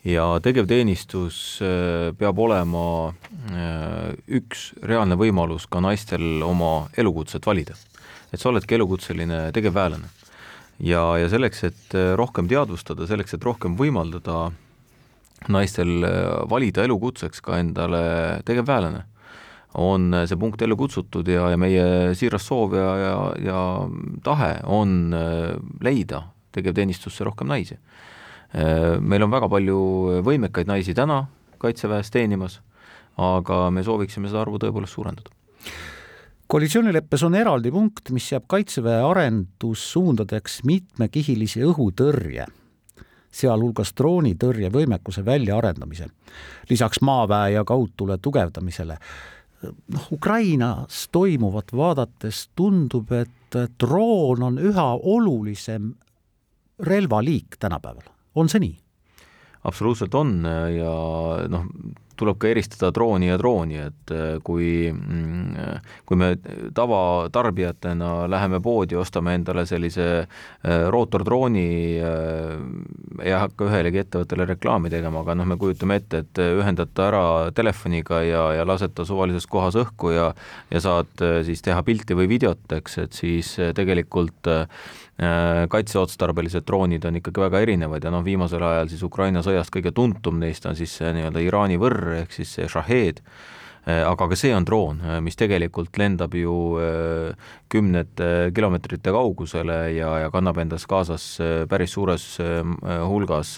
[0.04, 3.14] ja tegevteenistus äh, peab olema
[3.54, 7.78] äh, üks reaalne võimalus ka naistel oma elukutset valida.
[8.34, 10.10] et sa oledki elukutseline tegevväelane.
[10.80, 14.52] ja, ja selleks, et rohkem teadvustada, selleks, et rohkem võimaldada
[15.50, 18.04] naistel äh, valida elukutseks ka endale
[18.46, 19.06] tegevväelane,
[19.82, 21.84] on see punkt ellu kutsutud ja, ja meie
[22.20, 23.60] siiras soov ja, ja, ja
[24.24, 27.80] tahe on äh, leida tegevteenistusse rohkem naisi.
[28.52, 29.80] Äh, meil on väga palju
[30.28, 31.24] võimekaid naisi täna
[31.62, 32.56] Kaitseväes teenimas,
[33.22, 35.30] aga me sooviksime seda arvu tõepoolest suurendada.
[36.52, 42.50] Koalitsioonileppes on eraldi punkt, mis seab Kaitseväe arendussuundadeks mitmekihilise õhutõrje
[43.32, 46.08] sealhulgas droonitõrjevõimekuse väljaarendamise,
[46.70, 48.98] lisaks maaväe ja kaudtule tugevdamisele.
[49.94, 55.94] noh, Ukrainas toimuvat vaadates tundub, et droon on üha olulisem
[56.80, 58.78] relvaliik tänapäeval, on see nii?
[59.64, 60.42] absoluutselt on
[60.76, 60.94] ja
[61.50, 61.66] noh,
[62.22, 66.32] tuleb ka eristada drooni ja drooni, et äh, kui, mm, kui me
[66.78, 71.68] tavatarbijatena läheme poodi, ostame endale sellise äh, rootordrooni,
[72.06, 77.10] äh, ei hakka ühelegi ettevõttele reklaami tegema, aga noh, me kujutame ette, et ühendad ta
[77.10, 77.26] ära
[77.58, 80.32] telefoniga ja, ja lased ta suvalises kohas õhku ja
[80.72, 84.48] ja saad siis teha pilti või videot, eks, et siis tegelikult
[85.70, 90.40] kaitseotstarbelised droonid on ikkagi väga erinevad ja noh, viimasel ajal siis Ukraina sõjast kõige tuntum
[90.42, 93.22] neist on siis see nii-öelda Iraani võrr, ehk siis see Shahed,
[93.86, 99.80] äh, aga ka see on droon, äh, mis tegelikult lendab ju äh, kümnete kilomeetrite kaugusele
[99.96, 101.26] ja, ja kannab endas kaasas
[101.70, 102.26] päris suures
[102.82, 103.58] hulgas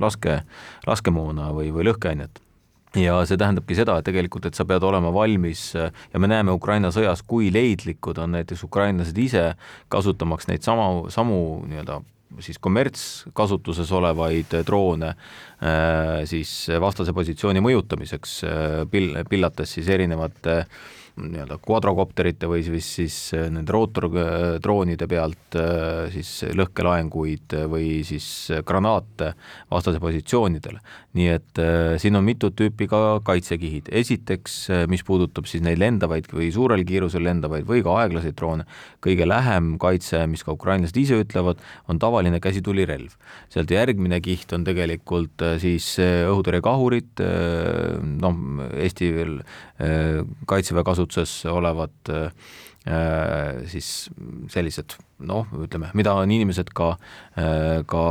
[0.00, 0.40] laske,
[0.88, 2.40] laskemoona või, või lõhkeainet
[2.98, 6.90] ja see tähendabki seda, et tegelikult, et sa pead olema valmis ja me näeme Ukraina
[6.94, 9.44] sõjas, kui leidlikud on näiteks ukrainlased ise
[9.92, 12.00] kasutamaks neid sama, samu nii-öelda
[12.38, 20.64] siis kommertskasutuses olevaid droone äh, siis vastase positsiooni mõjutamiseks, äh, pil-, pillates siis erinevate
[21.20, 25.58] nii-öelda kvadrokopterite või siis, siis nende rootordroonide pealt
[26.14, 28.26] siis lõhkelaenguid või siis
[28.66, 29.32] granaate
[29.70, 30.80] vastase positsioonidele.
[31.18, 31.60] nii et
[31.98, 37.24] siin on mitut tüüpi ka kaitsekihid, esiteks mis puudutab siis neid lendavaid või suurel kiirusel
[37.26, 38.66] lendavaid või ka aeglaseid droone,
[39.02, 41.58] kõige lähem kaitse, mis ka ukrainlased ise ütlevad,
[41.90, 43.16] on tavaline käsitulirelv.
[43.50, 47.24] sealt järgmine kiht on tegelikult siis õhutõrjekahurid,
[48.20, 48.40] noh,
[48.80, 49.40] Eesti veel
[50.46, 52.10] kaitseväe kasutuses olevad
[53.70, 54.10] siis
[54.52, 56.94] sellised noh, ütleme, mida on inimesed ka,
[57.86, 58.04] ka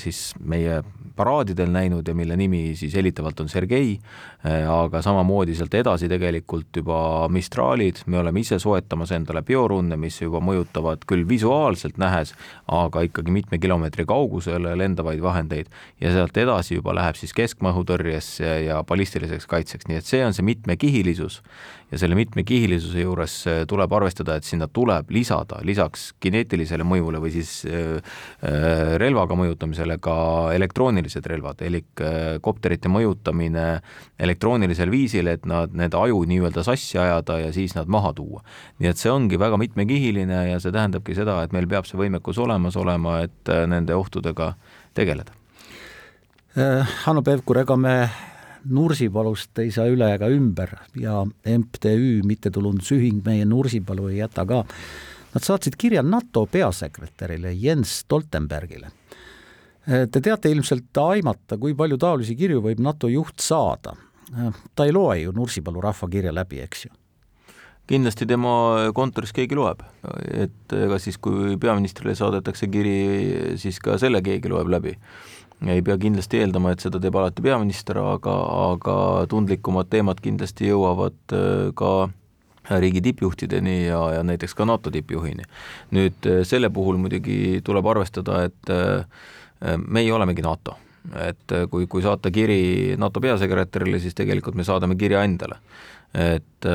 [0.00, 0.80] siis meie
[1.20, 3.98] paraadidel näinud ja mille nimi siis hellitavalt on Sergei,
[4.46, 10.40] aga samamoodi sealt edasi tegelikult juba Mistralid, me oleme ise soetamas endale biorunne, mis juba
[10.44, 12.32] mõjutavad küll visuaalselt nähes,
[12.72, 15.68] aga ikkagi mitme kilomeetri kaugusele lendavaid vahendeid.
[16.00, 20.46] Ja sealt edasi juba läheb siis keskmaa-õhutõrjesse ja ballistiliseks kaitseks, nii et see on see
[20.46, 21.42] mitmekihilisus.
[21.90, 23.36] Ja selle mitmekihilisuse juures
[23.68, 28.00] tuleb arvestada, et sinna tuleb lisada lisaks kineetilisele mõjule või siis äh,
[28.42, 33.80] äh, relvaga mõjutamisele ka elektroonilised relvad, elik äh, kopterite mõjutamine
[34.18, 38.42] elektroonilisel viisil, et nad, need aju nii-öelda sassi ajada ja siis nad maha tuua.
[38.78, 42.38] nii et see ongi väga mitmekihiline ja see tähendabki seda, et meil peab see võimekus
[42.38, 44.54] olemas olema, et nende ohtudega
[44.94, 45.32] tegeleda.
[47.04, 47.94] Hanno Pevkur, ega me
[48.68, 54.64] Nursipalust ei saa üle ega ümber ja MTÜ, mittetulundusühing Meie Nursipalu ei jäta ka.
[55.34, 58.90] Nad saatsid kirja NATO peasekretärile Jens Stoltenbergile.
[59.86, 63.94] Te teate ilmselt aimata, kui palju taolisi kirju võib NATO juht saada.
[64.74, 66.90] ta ei loe ju Nursipalu rahvakirja läbi, eks ju
[67.90, 68.52] kindlasti tema
[68.94, 69.80] kontoris keegi loeb,
[70.30, 74.94] et ega siis, kui peaministrile saadetakse kiri, siis ka selle keegi loeb läbi
[75.68, 78.36] ei pea kindlasti eeldama, et seda teeb alati peaminister, aga,
[78.70, 78.96] aga
[79.28, 82.08] tundlikumad teemad kindlasti jõuavad äh, ka
[82.68, 85.44] riigi tippjuhtideni ja, ja näiteks ka NATO tippjuhini.
[85.96, 89.04] nüüd äh, selle puhul muidugi tuleb arvestada, et äh,
[89.86, 90.76] meie olemegi NATO.
[91.16, 95.56] et kui, kui saata kiri NATO peasekretärile, siis tegelikult me saadame kirja endale.
[96.14, 96.66] et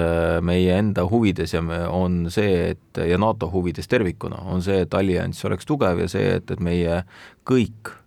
[0.42, 4.94] meie enda huvides ja me, on see, et ja NATO huvides tervikuna on see, et
[4.94, 7.02] allianss oleks tugev ja see, et, et meie
[7.44, 8.05] kõik Äh,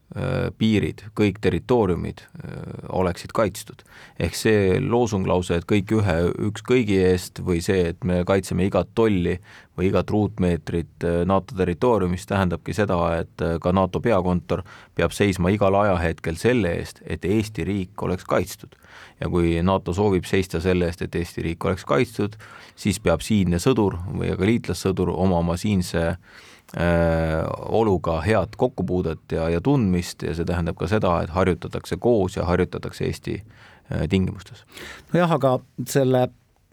[0.56, 2.52] piirid, kõik territooriumid äh,
[2.96, 3.82] oleksid kaitstud.
[4.18, 6.14] ehk see loosunglause, et kõik ühe,
[6.48, 9.36] üks kõigi eest või see, et me kaitseme igat tolli
[9.76, 14.64] või igat ruutmeetrit äh, NATO territooriumist, tähendabki seda, et ka NATO peakontor
[14.96, 18.80] peab seisma igal ajahetkel selle eest, et Eesti riik oleks kaitstud.
[19.20, 22.40] ja kui NATO soovib seista selle eest, et Eesti riik oleks kaitstud,
[22.76, 29.48] siis peab siinne sõdur või ka liitlassõdur omama siinse äh, Äh, oluga head kokkupuudet ja,
[29.48, 34.64] ja tundmist ja see tähendab ka seda, et harjutatakse koos ja harjutatakse Eesti äh, tingimustes.
[35.14, 36.28] nojah, aga selle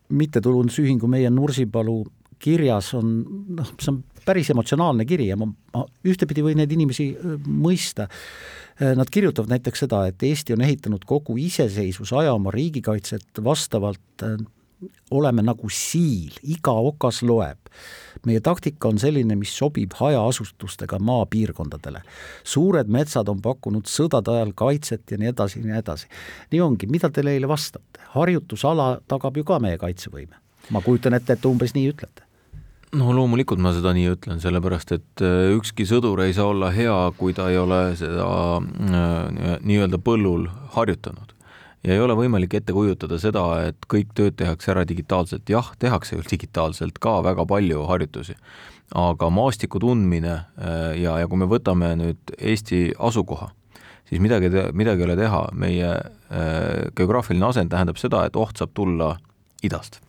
[0.09, 2.03] mittetulundusühingu Meie Nursipalu
[2.39, 3.15] kirjas on
[3.55, 8.09] noh, see on päris emotsionaalne kiri ja ma, ma ühtepidi võin neid inimesi äh, mõista.
[8.75, 14.25] Nad kirjutavad näiteks seda, et Eesti on ehitanud kogu iseseisvusaja oma riigikaitset vastavalt
[15.11, 17.59] oleme nagu siil, iga okas loeb.
[18.25, 22.01] meie taktika on selline, mis sobib hajaasustustega maapiirkondadele.
[22.43, 26.07] suured metsad on pakkunud sõdade ajal kaitset ja nii edasi ja nii edasi.
[26.51, 27.99] nii ongi, mida te neile vastate?
[28.15, 30.35] harjutusala tagab ju ka meie kaitsevõime.
[30.69, 32.25] ma kujutan ette, et te umbes nii ütlete
[32.95, 36.95] no loomulikult ma seda nii ütlen, sellepärast et äh, ükski sõdur ei saa olla hea,
[37.17, 41.34] kui ta ei ole seda äh, nii-öelda põllul harjutanud
[41.85, 46.17] ja ei ole võimalik ette kujutada seda, et kõik tööd tehakse ära digitaalselt, jah, tehakse
[46.17, 48.37] ju digitaalselt ka väga palju harjutusi,
[48.97, 53.51] aga maastiku tundmine äh, ja, ja kui me võtame nüüd Eesti asukoha,
[54.09, 58.73] siis midagi, midagi ei ole teha, meie äh, geograafiline asend tähendab seda, et oht saab
[58.77, 59.15] tulla
[59.65, 60.01] idast.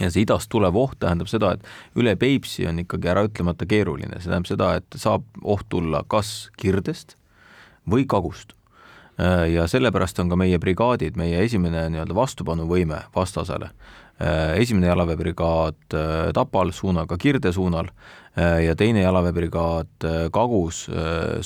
[0.00, 4.28] Ja see idast tulev oht tähendab seda, et üle Peipsi on ikkagi äraütlemata keeruline, see
[4.28, 7.14] tähendab seda, et saab oht tulla kas kirdest
[7.88, 8.56] või kagust
[9.52, 13.68] ja sellepärast on ka meie brigaadid, meie esimene nii-öelda vastupanuvõime vastasele.
[14.22, 17.88] Äh, esimene jalaväebrigaad äh, Tapal suunaga Kirde suunal
[18.36, 20.88] ja teine jalaväebrigaad Kagus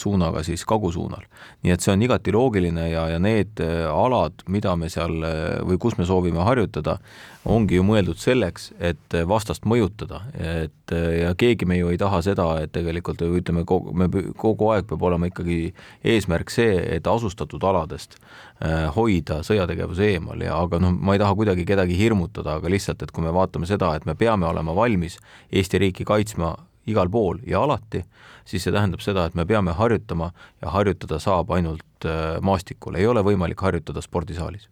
[0.01, 1.27] suunaga siis Kagu suunal.
[1.63, 3.61] nii et see on igati loogiline ja, ja need
[3.93, 5.21] alad, mida me seal
[5.69, 6.97] või kus me soovime harjutada,
[7.45, 12.47] ongi ju mõeldud selleks, et vastast mõjutada, et ja keegi me ju ei taha seda,
[12.63, 15.73] et tegelikult ütleme, kogu, me kogu aeg peab olema ikkagi
[16.05, 21.37] eesmärk see, et asustatud aladest äh, hoida sõjategevuse eemal ja aga noh, ma ei taha
[21.39, 25.19] kuidagi kedagi hirmutada, aga lihtsalt, et kui me vaatame seda, et me peame olema valmis
[25.53, 26.55] Eesti riiki kaitsma
[26.89, 28.03] igal pool ja alati,
[28.49, 33.07] siis see tähendab seda, et me peame harjutama ja harjutada saab ainult äh, maastikul, ei
[33.07, 34.69] ole võimalik harjutada spordisaalis.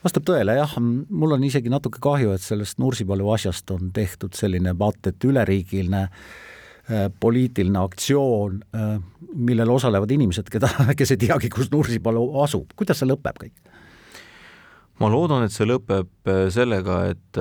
[0.00, 4.72] Vastab tõele, jah, mul on isegi natuke kahju, et sellest Nursipalu asjast on tehtud selline
[4.78, 8.94] vaat et üleriigiline äh, poliitiline aktsioon, äh,
[9.34, 13.69] millel osalevad inimesed, keda, kes ei teagi, kus Nursipalu asub, kuidas see lõpeb kõik?
[15.00, 17.40] Ma loodan, et see lõpeb äh, sellega, et,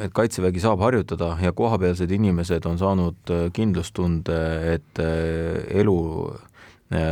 [0.00, 4.42] et Kaitsevägi saab harjutada ja kohapealsed inimesed on saanud kindlustunde,
[4.74, 5.96] et elu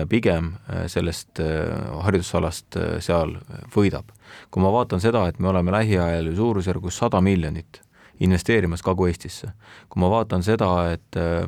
[0.08, 0.52] pigem
[0.86, 3.32] sellest harjutusalast seal
[3.74, 4.12] võidab.
[4.54, 7.82] Kui ma vaatan seda, et me oleme lähiajal ju suurusjärgus sada miljonit
[8.22, 9.52] investeerimas Kagu-Eestisse,
[9.88, 11.46] kui ma vaatan seda, et äh,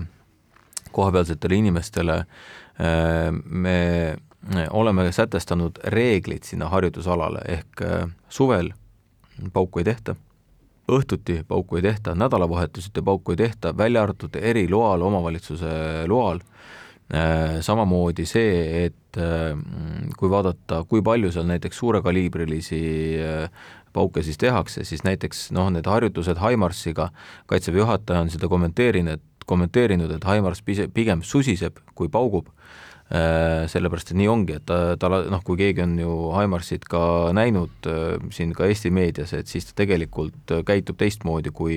[0.95, 3.79] kohapealsetele inimestele äh, me
[4.71, 8.71] oleme sätestanud reeglid sinna harjutusalale, ehk äh, suvel
[9.53, 10.17] pauku ei tehta,
[10.93, 15.69] õhtuti pauku ei tehta, nädalavahetuseti pauku ei tehta, välja arvatud eriloal, omavalitsuse
[16.09, 16.41] loal
[17.07, 19.53] Äh, samamoodi see, et äh,
[20.19, 22.81] kui vaadata, kui palju seal näiteks suurekaliibrilisi
[23.95, 27.13] pauke siis tehakse, siis näiteks noh, need harjutused Haimarsiga,
[27.47, 32.51] Kaitseväe juhataja on seda kommenteerinud, kommenteerinud, et Haimars pigem susiseb, kui paugub
[33.07, 37.87] sellepärast et nii ongi, et ta, ta noh, kui keegi on ju Haimarsit ka näinud
[37.87, 41.77] äh, siin ka Eesti meedias, et siis ta tegelikult äh, käitub teistmoodi kui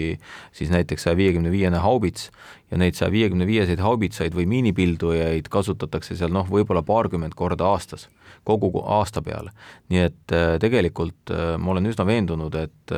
[0.58, 2.32] siis näiteks saja viiekümne viiene haubits
[2.72, 8.08] ja neid saja viiekümne viieseid haubitsaid või miinipildujaid kasutatakse seal noh, võib-olla paarkümmend korda aastas,
[8.44, 9.54] kogu aasta peale.
[9.94, 11.30] nii et tegelikult
[11.62, 12.94] ma olen üsna veendunud, et,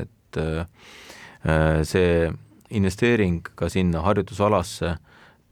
[0.00, 0.40] et
[1.88, 2.28] see
[2.70, 4.96] investeering ka sinna harjutusalasse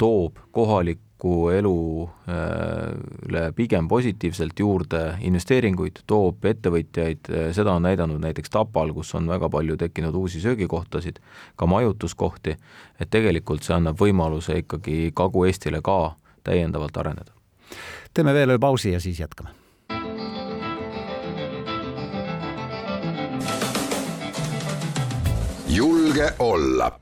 [0.01, 8.93] toob kohalik kohaliku elule pigem positiivselt juurde investeeringuid, toob ettevõtjaid, seda on näidanud näiteks Tapal,
[8.93, 11.17] kus on väga palju tekkinud uusi söögikohtasid,
[11.57, 12.57] ka majutuskohti,
[13.01, 17.33] et tegelikult see annab võimaluse ikkagi Kagu-Eestile ka täiendavalt areneda.
[18.15, 19.51] teeme veel ühe pausi ja siis jätkame.
[25.69, 27.01] julge olla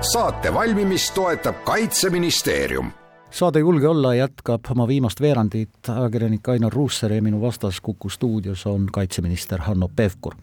[0.00, 2.92] saate valmimist toetab Kaitseministeerium
[3.34, 8.66] saade Julge olla jätkab oma viimast veerandit, ajakirjanik Ainar Ruussaar ja minu vastas Kuku stuudios
[8.66, 10.34] on kaitseminister Hanno Pevkur.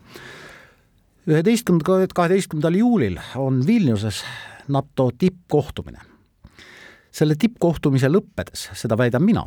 [1.27, 4.23] üheteistkümnendal, kaheteistkümnendal juulil on Vilniuses
[4.67, 5.99] NATO tippkohtumine.
[7.11, 9.43] selle tippkohtumise lõppedes, seda väidan mina,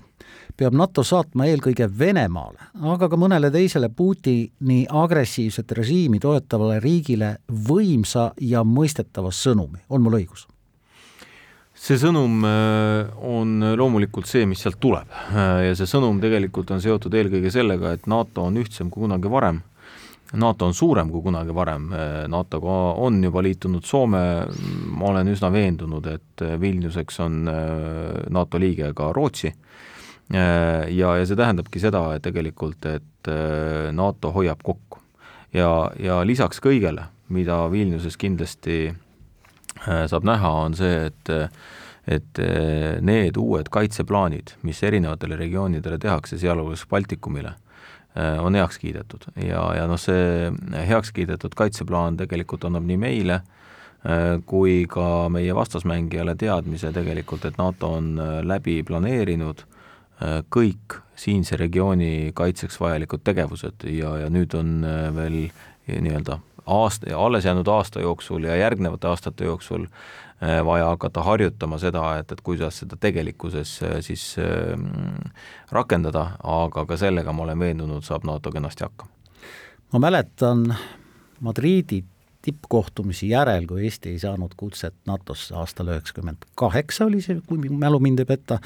[0.57, 7.37] peab NATO saatma eelkõige Venemaale, aga ka mõnele teisele Putini agressiivset režiimi toetavale riigile
[7.69, 10.47] võimsa ja mõistetava sõnumi, on mul õigus?
[11.85, 16.81] See sõnum äh, on loomulikult see, mis sealt tuleb äh, ja see sõnum tegelikult on
[16.81, 19.61] seotud eelkõige sellega, et NATO on ühtsem kui kunagi varem.
[20.41, 24.23] NATO on suurem kui kunagi varem, äh, NATO-ga on juba liitunud Soome,
[24.97, 29.53] ma olen üsna veendunud, et Vilniuseks on NATO liige ka Rootsi
[30.33, 30.49] ja,
[30.89, 33.33] ja see tähendabki seda, et tegelikult, et
[33.93, 35.05] NATO hoiab kokku.
[35.53, 38.89] ja, ja lisaks kõigele, mida Vilniuses kindlasti
[39.85, 41.33] saab näha, on see, et
[42.05, 47.55] et eh, need uued kaitseplaanid, mis erinevatele regioonidele tehakse, sealhulgas Baltikumile,
[48.17, 49.31] eh, on heaks kiidetud.
[49.41, 50.51] Ja, ja noh, see
[50.89, 53.43] heaks kiidetud kaitseplaan tegelikult annab nii meile
[54.45, 58.11] kui ka meie vastasmängijale teadmise tegelikult, et NATO on
[58.45, 59.63] läbi planeerinud
[60.53, 63.87] kõik siinse regiooni kaitseks vajalikud tegevused.
[63.89, 64.85] Ja, ja nüüd on
[65.17, 65.39] veel
[65.89, 69.87] nii-öelda aasta, alles jäänud aasta jooksul ja järgnevate aastate jooksul
[70.43, 74.75] Äh, vaja hakata harjutama seda, et, et kuidas seda tegelikkuses äh, siis äh,
[75.73, 79.13] rakendada, aga ka sellega ma olen veendunud, saab NATO kenasti hakkama.
[79.93, 80.67] ma mäletan
[81.41, 82.03] Madriidi
[82.43, 88.03] tippkohtumisi järel, kui Eesti ei saanud kutset NATO-sse aastal üheksakümmend kaheksa oli see, kui mälu
[88.03, 88.59] mind ei peta,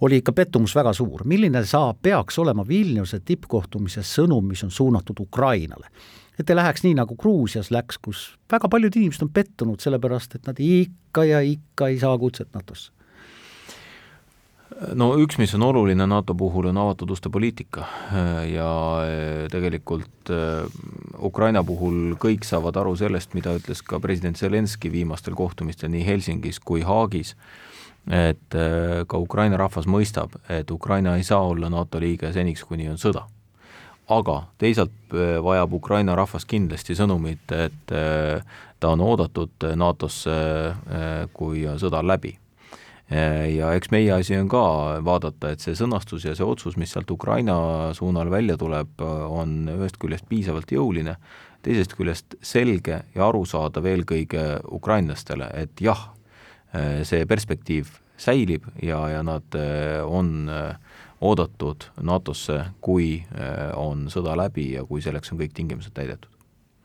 [0.00, 5.20] oli ikka pettumus väga suur, milline saab, peaks olema Vilniuse tippkohtumise sõnum, mis on suunatud
[5.20, 5.88] Ukrainale?
[6.36, 10.50] Et ei läheks nii, nagu Gruusias läks, kus väga paljud inimesed on pettunud, sellepärast et
[10.50, 12.92] nad ikka ja ikka ei saa kutset NATO-sse.
[14.98, 17.86] No üks, mis on oluline NATO puhul, on avatud uste poliitika.
[18.50, 18.68] Ja
[19.48, 20.66] tegelikult äh,
[21.24, 26.60] Ukraina puhul kõik saavad aru sellest, mida ütles ka president Zelenskõi viimastel kohtumistel nii Helsingis
[26.60, 27.32] kui Haagis,
[28.06, 32.88] et äh, ka Ukraina rahvas mõistab, et Ukraina ei saa olla NATO liige seniks, kuni
[32.88, 33.26] on sõda
[34.06, 38.42] aga teisalt äh, vajab Ukraina rahvas kindlasti sõnumit, et äh,
[38.78, 40.34] ta on oodatud NATO-sse,
[41.32, 42.36] kui sõda on läbi.
[43.08, 47.10] ja eks meie asi on ka vaadata, et see sõnastus ja see otsus, mis sealt
[47.10, 51.16] Ukraina suunal välja tuleb, on ühest küljest piisavalt jõuline,
[51.62, 56.10] teisest küljest selge ja arusaadav eelkõige ukrainlastele, et jah,
[57.08, 59.56] see perspektiiv säilib ja, ja nad
[60.04, 60.48] on
[61.20, 63.18] oodatud NATO-sse, kui
[63.76, 66.36] on sõda läbi ja kui selleks on kõik tingimused täidetud.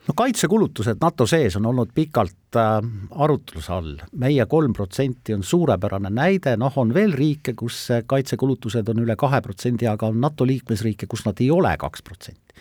[0.08, 2.80] No kaitsekulutused NATO sees on olnud pikalt äh,
[3.22, 9.04] arutluse all, meie kolm protsenti on suurepärane näide, noh, on veel riike, kus kaitsekulutused on
[9.04, 12.58] üle kahe protsendi, aga on NATO liikmesriike, kus nad ei ole kaks protsenti.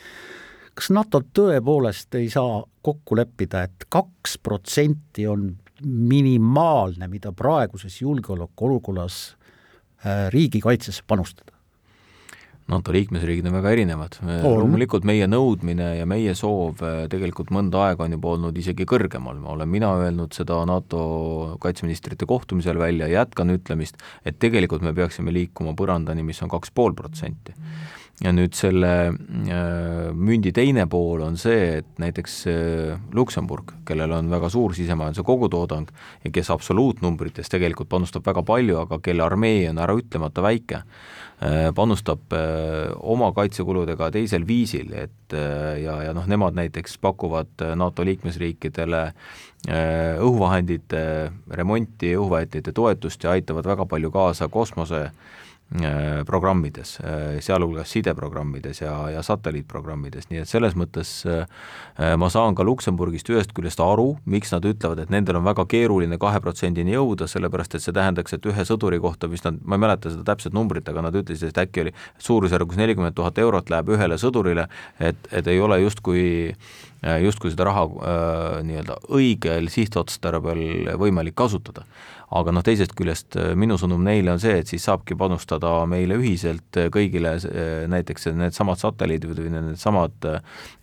[0.75, 5.49] kas NATO tõepoolest ei saa kokku leppida, et kaks protsenti on
[5.85, 11.61] minimaalne, mida praeguses julgeolekuolukorras äh, riigikaitsesse panustada?
[12.71, 14.17] NATO liikmesriigid on väga erinevad.
[14.45, 19.41] loomulikult meie nõudmine ja meie soov eh, tegelikult mõnda aega on juba olnud isegi kõrgemal,
[19.55, 21.01] olen mina öelnud seda NATO
[21.63, 26.95] kaitseministrite kohtumisel välja, jätkan ütlemist, et tegelikult me peaksime liikuma põrandani, mis on kaks pool
[26.95, 27.57] protsenti
[28.21, 34.29] ja nüüd selle äh, mündi teine pool on see, et näiteks äh, Luksemburg, kellel on
[34.33, 35.89] väga suur sisemajanduse kogutoodang
[36.25, 40.83] ja kes absoluutnumbrites tegelikult panustab väga palju, aga kelle armee on äraütlemata väike,
[41.41, 42.37] äh, panustab
[43.01, 45.37] oma kaitsekuludega teisel viisil, et
[45.81, 49.03] ja, ja noh, nemad näiteks pakuvad NATO liikmesriikidele
[49.71, 51.03] õhuvahendite
[51.55, 55.40] remonti, õhuvahendite toetust ja aitavad väga palju kaasa kosmose Äh,
[56.27, 61.45] programmides, äh, sealhulgas sideprogrammides ja, ja satelliitprogrammides, nii et selles mõttes äh,
[62.19, 66.19] ma saan ka Luksemburgist ühest küljest aru, miks nad ütlevad, et nendel on väga keeruline
[66.19, 69.85] kahe protsendini jõuda, sellepärast et see tähendaks, et ühe sõduri kohta, mis nad, ma ei
[69.87, 73.95] mäleta seda täpset numbrit, aga nad ütlesid, et äkki oli suurusjärgus nelikümmend tuhat eurot läheb
[73.95, 74.67] ühele sõdurile,
[74.99, 76.25] et, et ei ole justkui
[77.25, 81.87] justkui seda raha äh, nii-öelda õigel sihtotstarbel võimalik kasutada.
[82.31, 86.15] Aga noh, teisest küljest äh, minu sõnum neile on see, et siis saabki panustada meile
[86.21, 90.29] ühiselt äh, kõigile äh, näiteks needsamad satelliidid või needsamad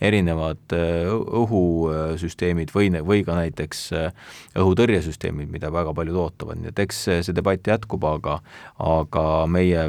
[0.04, 3.86] erinevad õhusüsteemid või, või ka näiteks
[4.60, 8.42] õhutõrjesüsteemid, mida väga paljud ootavad, nii et eks see debatt jätkub, aga
[8.84, 9.88] aga meie,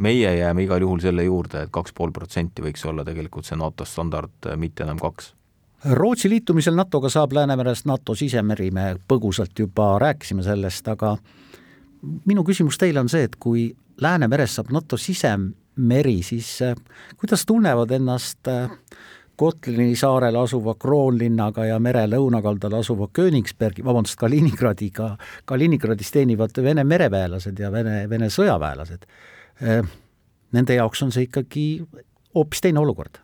[0.00, 3.84] meie jääme igal juhul selle juurde, et kaks pool protsenti võiks olla tegelikult see NATO
[3.88, 5.34] standard, mitte enam kaks
[5.90, 11.10] Rootsi liitumisel NATO-ga saab Läänemerest NATO sisemeri, me põgusalt juba rääkisime sellest, aga
[12.24, 13.66] minu küsimus teile on see, et kui
[14.00, 16.72] Läänemerest saab NATO sisemeri, siis äh,
[17.20, 18.72] kuidas tunnevad ennast äh,
[19.36, 25.10] Kotlini saarel asuva Kroonlinnaga ja mere lõunakaldal asuva Königsbergi, vabandust, Kaliningradiga,
[25.44, 29.04] Kaliningradis teenivad Vene mereväelased ja Vene, Vene sõjaväelased.
[29.60, 29.84] Äh,
[30.56, 31.66] nende jaoks on see ikkagi
[32.32, 33.20] hoopis teine olukord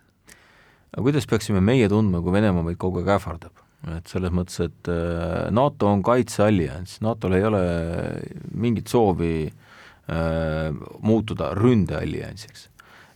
[0.90, 3.66] aga kuidas peaksime meie tundma, kui Venemaa meid kogu aeg ähvardab?
[3.96, 7.62] et selles mõttes, et äh, NATO on kaitseallianss, NATO-l ei ole
[8.52, 10.66] mingit soovi äh,
[11.00, 12.66] muutuda ründealliansiks.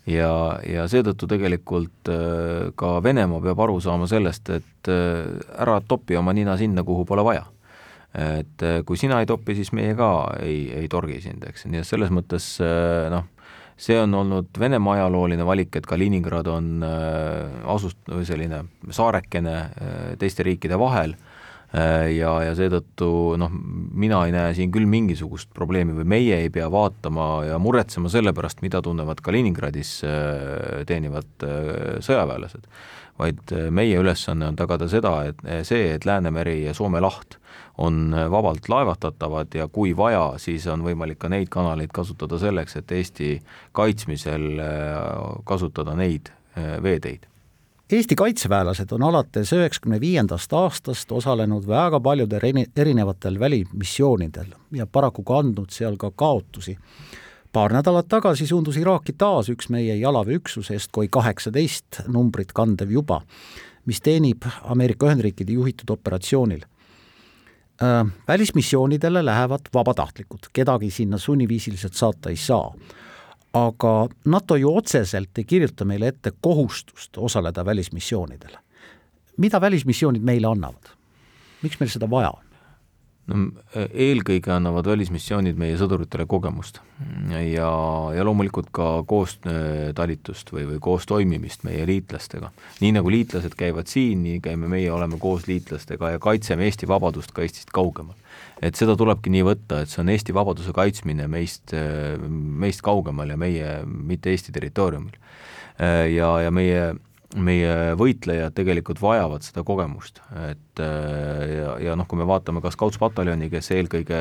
[0.09, 0.31] ja,
[0.65, 5.29] ja seetõttu tegelikult äh, ka Venemaa peab aru saama sellest, et äh,
[5.61, 7.45] ära topi oma nina sinna, kuhu pole vaja
[8.15, 10.09] et äh, kui sina ei topi, siis meie ka
[10.43, 13.27] ei, ei torgi sind, eks, nii et selles mõttes äh, noh,
[13.77, 20.47] see on olnud Venemaa ajalooline valik, et Kaliningrad on äh, asust-, selline saarekene äh, teiste
[20.47, 21.17] riikide vahel
[21.75, 23.09] ja, ja seetõttu
[23.41, 23.51] noh,
[23.99, 28.31] mina ei näe siin küll mingisugust probleemi või meie ei pea vaatama ja muretsema selle
[28.37, 29.97] pärast, mida tunnevad Kaliningradis
[30.87, 31.47] teenivad
[32.05, 32.69] sõjaväelased,
[33.19, 37.41] vaid meie ülesanne on tagada seda, et see, et Läänemeri ja Soome laht
[37.79, 42.93] on vabalt laevatatavad ja kui vaja, siis on võimalik ka neid kanaleid kasutada selleks, et
[42.93, 43.31] Eesti
[43.75, 44.99] kaitsmisel äh,
[45.45, 47.27] kasutada neid äh, veeteid
[47.95, 52.43] Eesti kaitseväelased on alates üheksakümne viiendast aastast osalenud väga paljudel
[52.77, 56.75] erinevatel välimissioonidel ja paraku kandnud seal ka kaotusi.
[57.53, 63.21] paar nädalat tagasi suundus Iraaki taas üks meie jalaväeüksus Estkoi kaheksateist numbrit kandev juba,
[63.87, 66.67] mis teenib Ameerika Ühendriikide juhitud operatsioonil
[68.29, 72.75] välismissioonidele lähevad vabatahtlikud, kedagi sinna sunniviisiliselt saata ei saa.
[73.55, 78.57] Aga NATO ju otseselt ei kirjuta meile ette kohustust osaleda välismissioonidel.
[79.37, 80.91] mida välismissioonid meile annavad?
[81.63, 82.44] miks meil seda vaja on?
[83.31, 83.45] No
[83.75, 86.81] eelkõige annavad välismissioonid meie sõduritele kogemust
[87.31, 87.69] ja,
[88.13, 92.51] ja loomulikult ka koostalitust või, või koos toimimist meie liitlastega.
[92.85, 97.33] nii nagu liitlased käivad siin, nii käime meie, oleme koos liitlastega ja kaitseme Eesti vabadust
[97.33, 98.17] ka Eestist kaugemal.
[98.61, 101.73] et seda tulebki nii võtta, et see on Eesti vabaduse kaitsmine meist,
[102.29, 105.17] meist kaugemal ja meie, mitte Eesti territooriumil.
[106.13, 106.93] ja, ja meie
[107.35, 112.71] meie võitlejad tegelikult vajavad seda kogemust, et äh, ja, ja noh, kui me vaatame ka
[112.75, 114.21] Scouts-pataljoni, kes eelkõige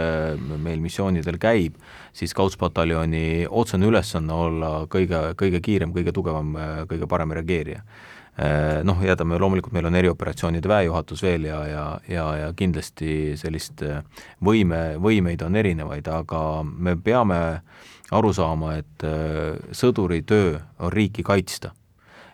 [0.61, 1.77] meil missioonidel käib,
[2.15, 6.55] siis Scouts-pataljoni otsene ülesanne olla kõige, kõige kiirem, kõige tugevam,
[6.89, 7.83] kõige parem reageerija.
[8.83, 13.83] noh, jätame loomulikult, meil on erioperatsioonide väejuhatus veel ja, ja, ja, ja kindlasti sellist
[14.41, 17.61] võime, võimeid on erinevaid, aga me peame
[18.09, 19.05] aru saama, et
[19.71, 21.75] sõduri töö on riiki kaitsta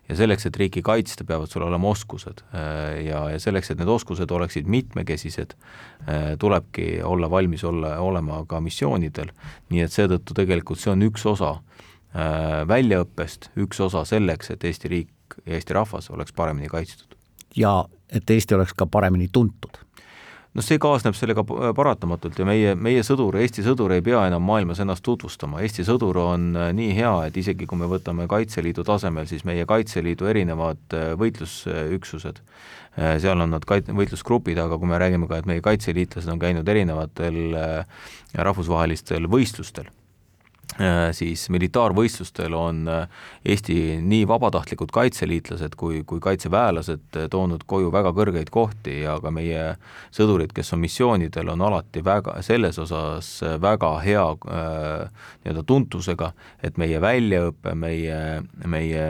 [0.10, 2.42] ja selleks, et riiki kaitsta, peavad sul olema oskused.
[2.54, 5.54] Äh, ja, ja selleks, et need oskused oleksid mitmekesised,
[6.08, 9.32] äh, tulebki olla valmis olla, olema ka missioonidel,
[9.70, 14.92] nii et seetõttu tegelikult see on üks osa äh, väljaõppest, üks osa selleks, et Eesti
[14.96, 17.16] riik ja Eesti rahvas oleks paremini kaitstud.
[17.56, 19.78] ja et Eesti oleks ka paremini tuntud
[20.56, 21.44] noh, see kaasneb sellega
[21.78, 26.22] paratamatult ja meie, meie sõdur, Eesti sõdur ei pea enam maailmas ennast tutvustama, Eesti sõdur
[26.24, 30.98] on äh, nii hea, et isegi kui me võtame Kaitseliidu tasemel, siis meie Kaitseliidu erinevad
[30.98, 35.64] äh, võitlusüksused, äh, seal on nad kait-, võitlusgrupid, aga kui me räägime ka, et meie
[35.66, 37.40] kaitseliitlased on käinud erinevatel
[38.34, 39.90] rahvusvahelistel võistlustel
[41.12, 43.08] siis militaarvõistlustel on äh,
[43.46, 49.32] Eesti nii vabatahtlikud kaitseliitlased kui, kui kaitseväelased äh, toonud koju väga kõrgeid kohti ja ka
[49.36, 49.74] meie
[50.16, 56.32] sõdurid, kes on missioonidel, on alati väga, selles osas väga hea nii-öelda tuntusega,
[56.64, 58.20] et meie väljaõpe, meie,
[58.66, 59.06] meie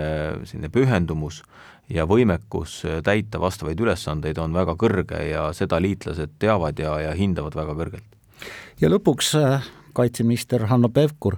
[0.50, 1.44] selline pühendumus
[1.90, 7.58] ja võimekus täita vastavaid ülesandeid on väga kõrge ja seda liitlased teavad ja, ja hindavad
[7.58, 8.18] väga kõrgelt.
[8.82, 9.36] ja lõpuks
[10.00, 11.38] kaitseminister Hanno Pevkur.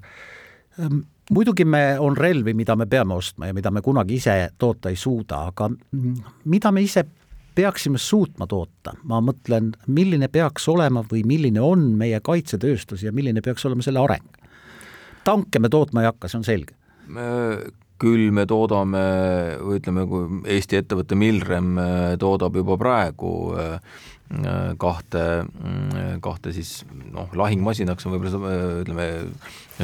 [0.79, 1.01] Ehm,
[1.31, 4.99] muidugi me, on relvi, mida me peame ostma ja mida me kunagi ise toota ei
[4.99, 5.69] suuda, aga
[6.45, 7.05] mida me ise
[7.55, 13.43] peaksime suutma toota, ma mõtlen, milline peaks olema või milline on meie kaitsetööstus ja milline
[13.43, 14.37] peaks olema selle areng?
[15.21, 16.73] tanke me tootma ei hakka, see on selge
[18.01, 19.01] küll me toodame,
[19.61, 23.99] või ütleme, kui Eesti ettevõte Milrem äh, toodab juba praegu äh,
[24.81, 29.07] kahte, mm, kahte siis noh, lahingmasinaks on võib-olla ütleme,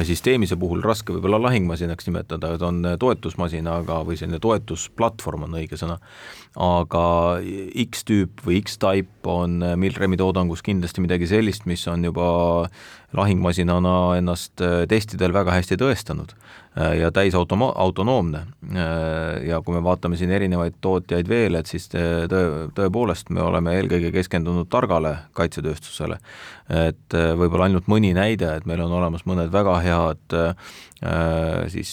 [0.08, 5.58] siis Teemise puhul raske võib-olla lahingmasinaks nimetada, ta on toetusmasin, aga, või selline toetusplatvorm on
[5.60, 5.98] õige sõna,
[6.58, 7.04] aga
[7.88, 12.30] X-tüüp või X-type on Milremi toodangus kindlasti midagi sellist, mis on juba
[13.16, 16.34] lahingmasinana ennast testidel väga hästi tõestanud
[16.78, 18.38] Äh, ja täisautoma-, autonoomne.
[18.38, 23.74] Äh, ja kui me vaatame siin erinevaid tootjaid veel, et siis tõe, tõepoolest me oleme
[23.78, 26.18] eelkõige keskendunud targale kaitsetööstusele.
[26.68, 30.38] et äh, võib-olla ainult mõni näide, et meil on olemas mõned väga head
[31.72, 31.90] siis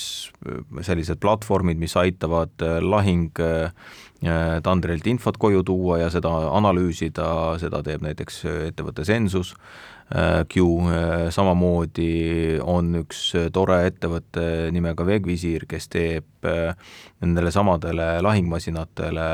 [0.82, 2.50] sellised platvormid, mis aitavad
[2.82, 3.30] lahing
[4.66, 7.28] tandrilt infot koju tuua ja seda analüüsida,
[7.62, 8.42] seda teeb näiteks
[8.72, 16.26] ettevõte Sensus Äh, Q, äh, samamoodi on üks äh, tore ettevõte nimega Vegvisiir, kes teeb
[16.46, 19.30] nendele samadele lahingmasinatele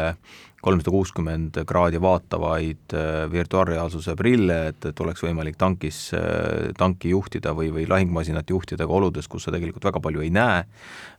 [0.61, 7.55] kolmsada kuuskümmend kraadi vaatavaid äh, virtuaalreaalsuse prille, et, et oleks võimalik tankis, äh, tanki juhtida
[7.57, 10.61] või, või lahingmasinat juhtida ka oludes, kus sa tegelikult väga palju ei näe,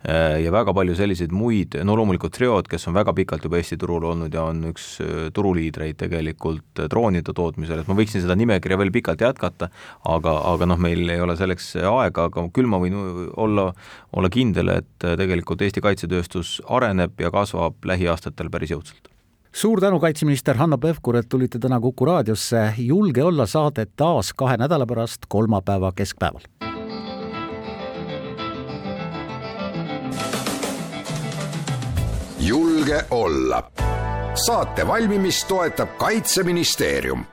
[0.07, 3.77] äh, ja väga palju selliseid muid, no loomulikult Triod, kes on väga pikalt juba Eesti
[3.83, 4.87] turul olnud ja on üks
[5.35, 9.69] turuliidreid tegelikult droonide tootmisel, et ma võiksin seda nimekirja veel pikalt jätkata,
[10.09, 12.97] aga, aga noh, meil ei ole selleks aega, aga küll ma võin
[13.43, 13.73] olla,
[14.15, 19.12] olla kindel, et tegelikult Eesti kaitsetööstus areneb ja kasvab lähiaastatel päris jõudsalt
[19.53, 22.75] suur tänu, kaitseminister Hanno Pevkur, et tulite täna Kuku raadiosse.
[22.79, 26.41] julge olla saadet taas kahe nädala pärast, kolmapäeva keskpäeval.
[32.41, 33.71] julge olla.
[34.47, 37.25] saate valmimist toetab Kaitseministeerium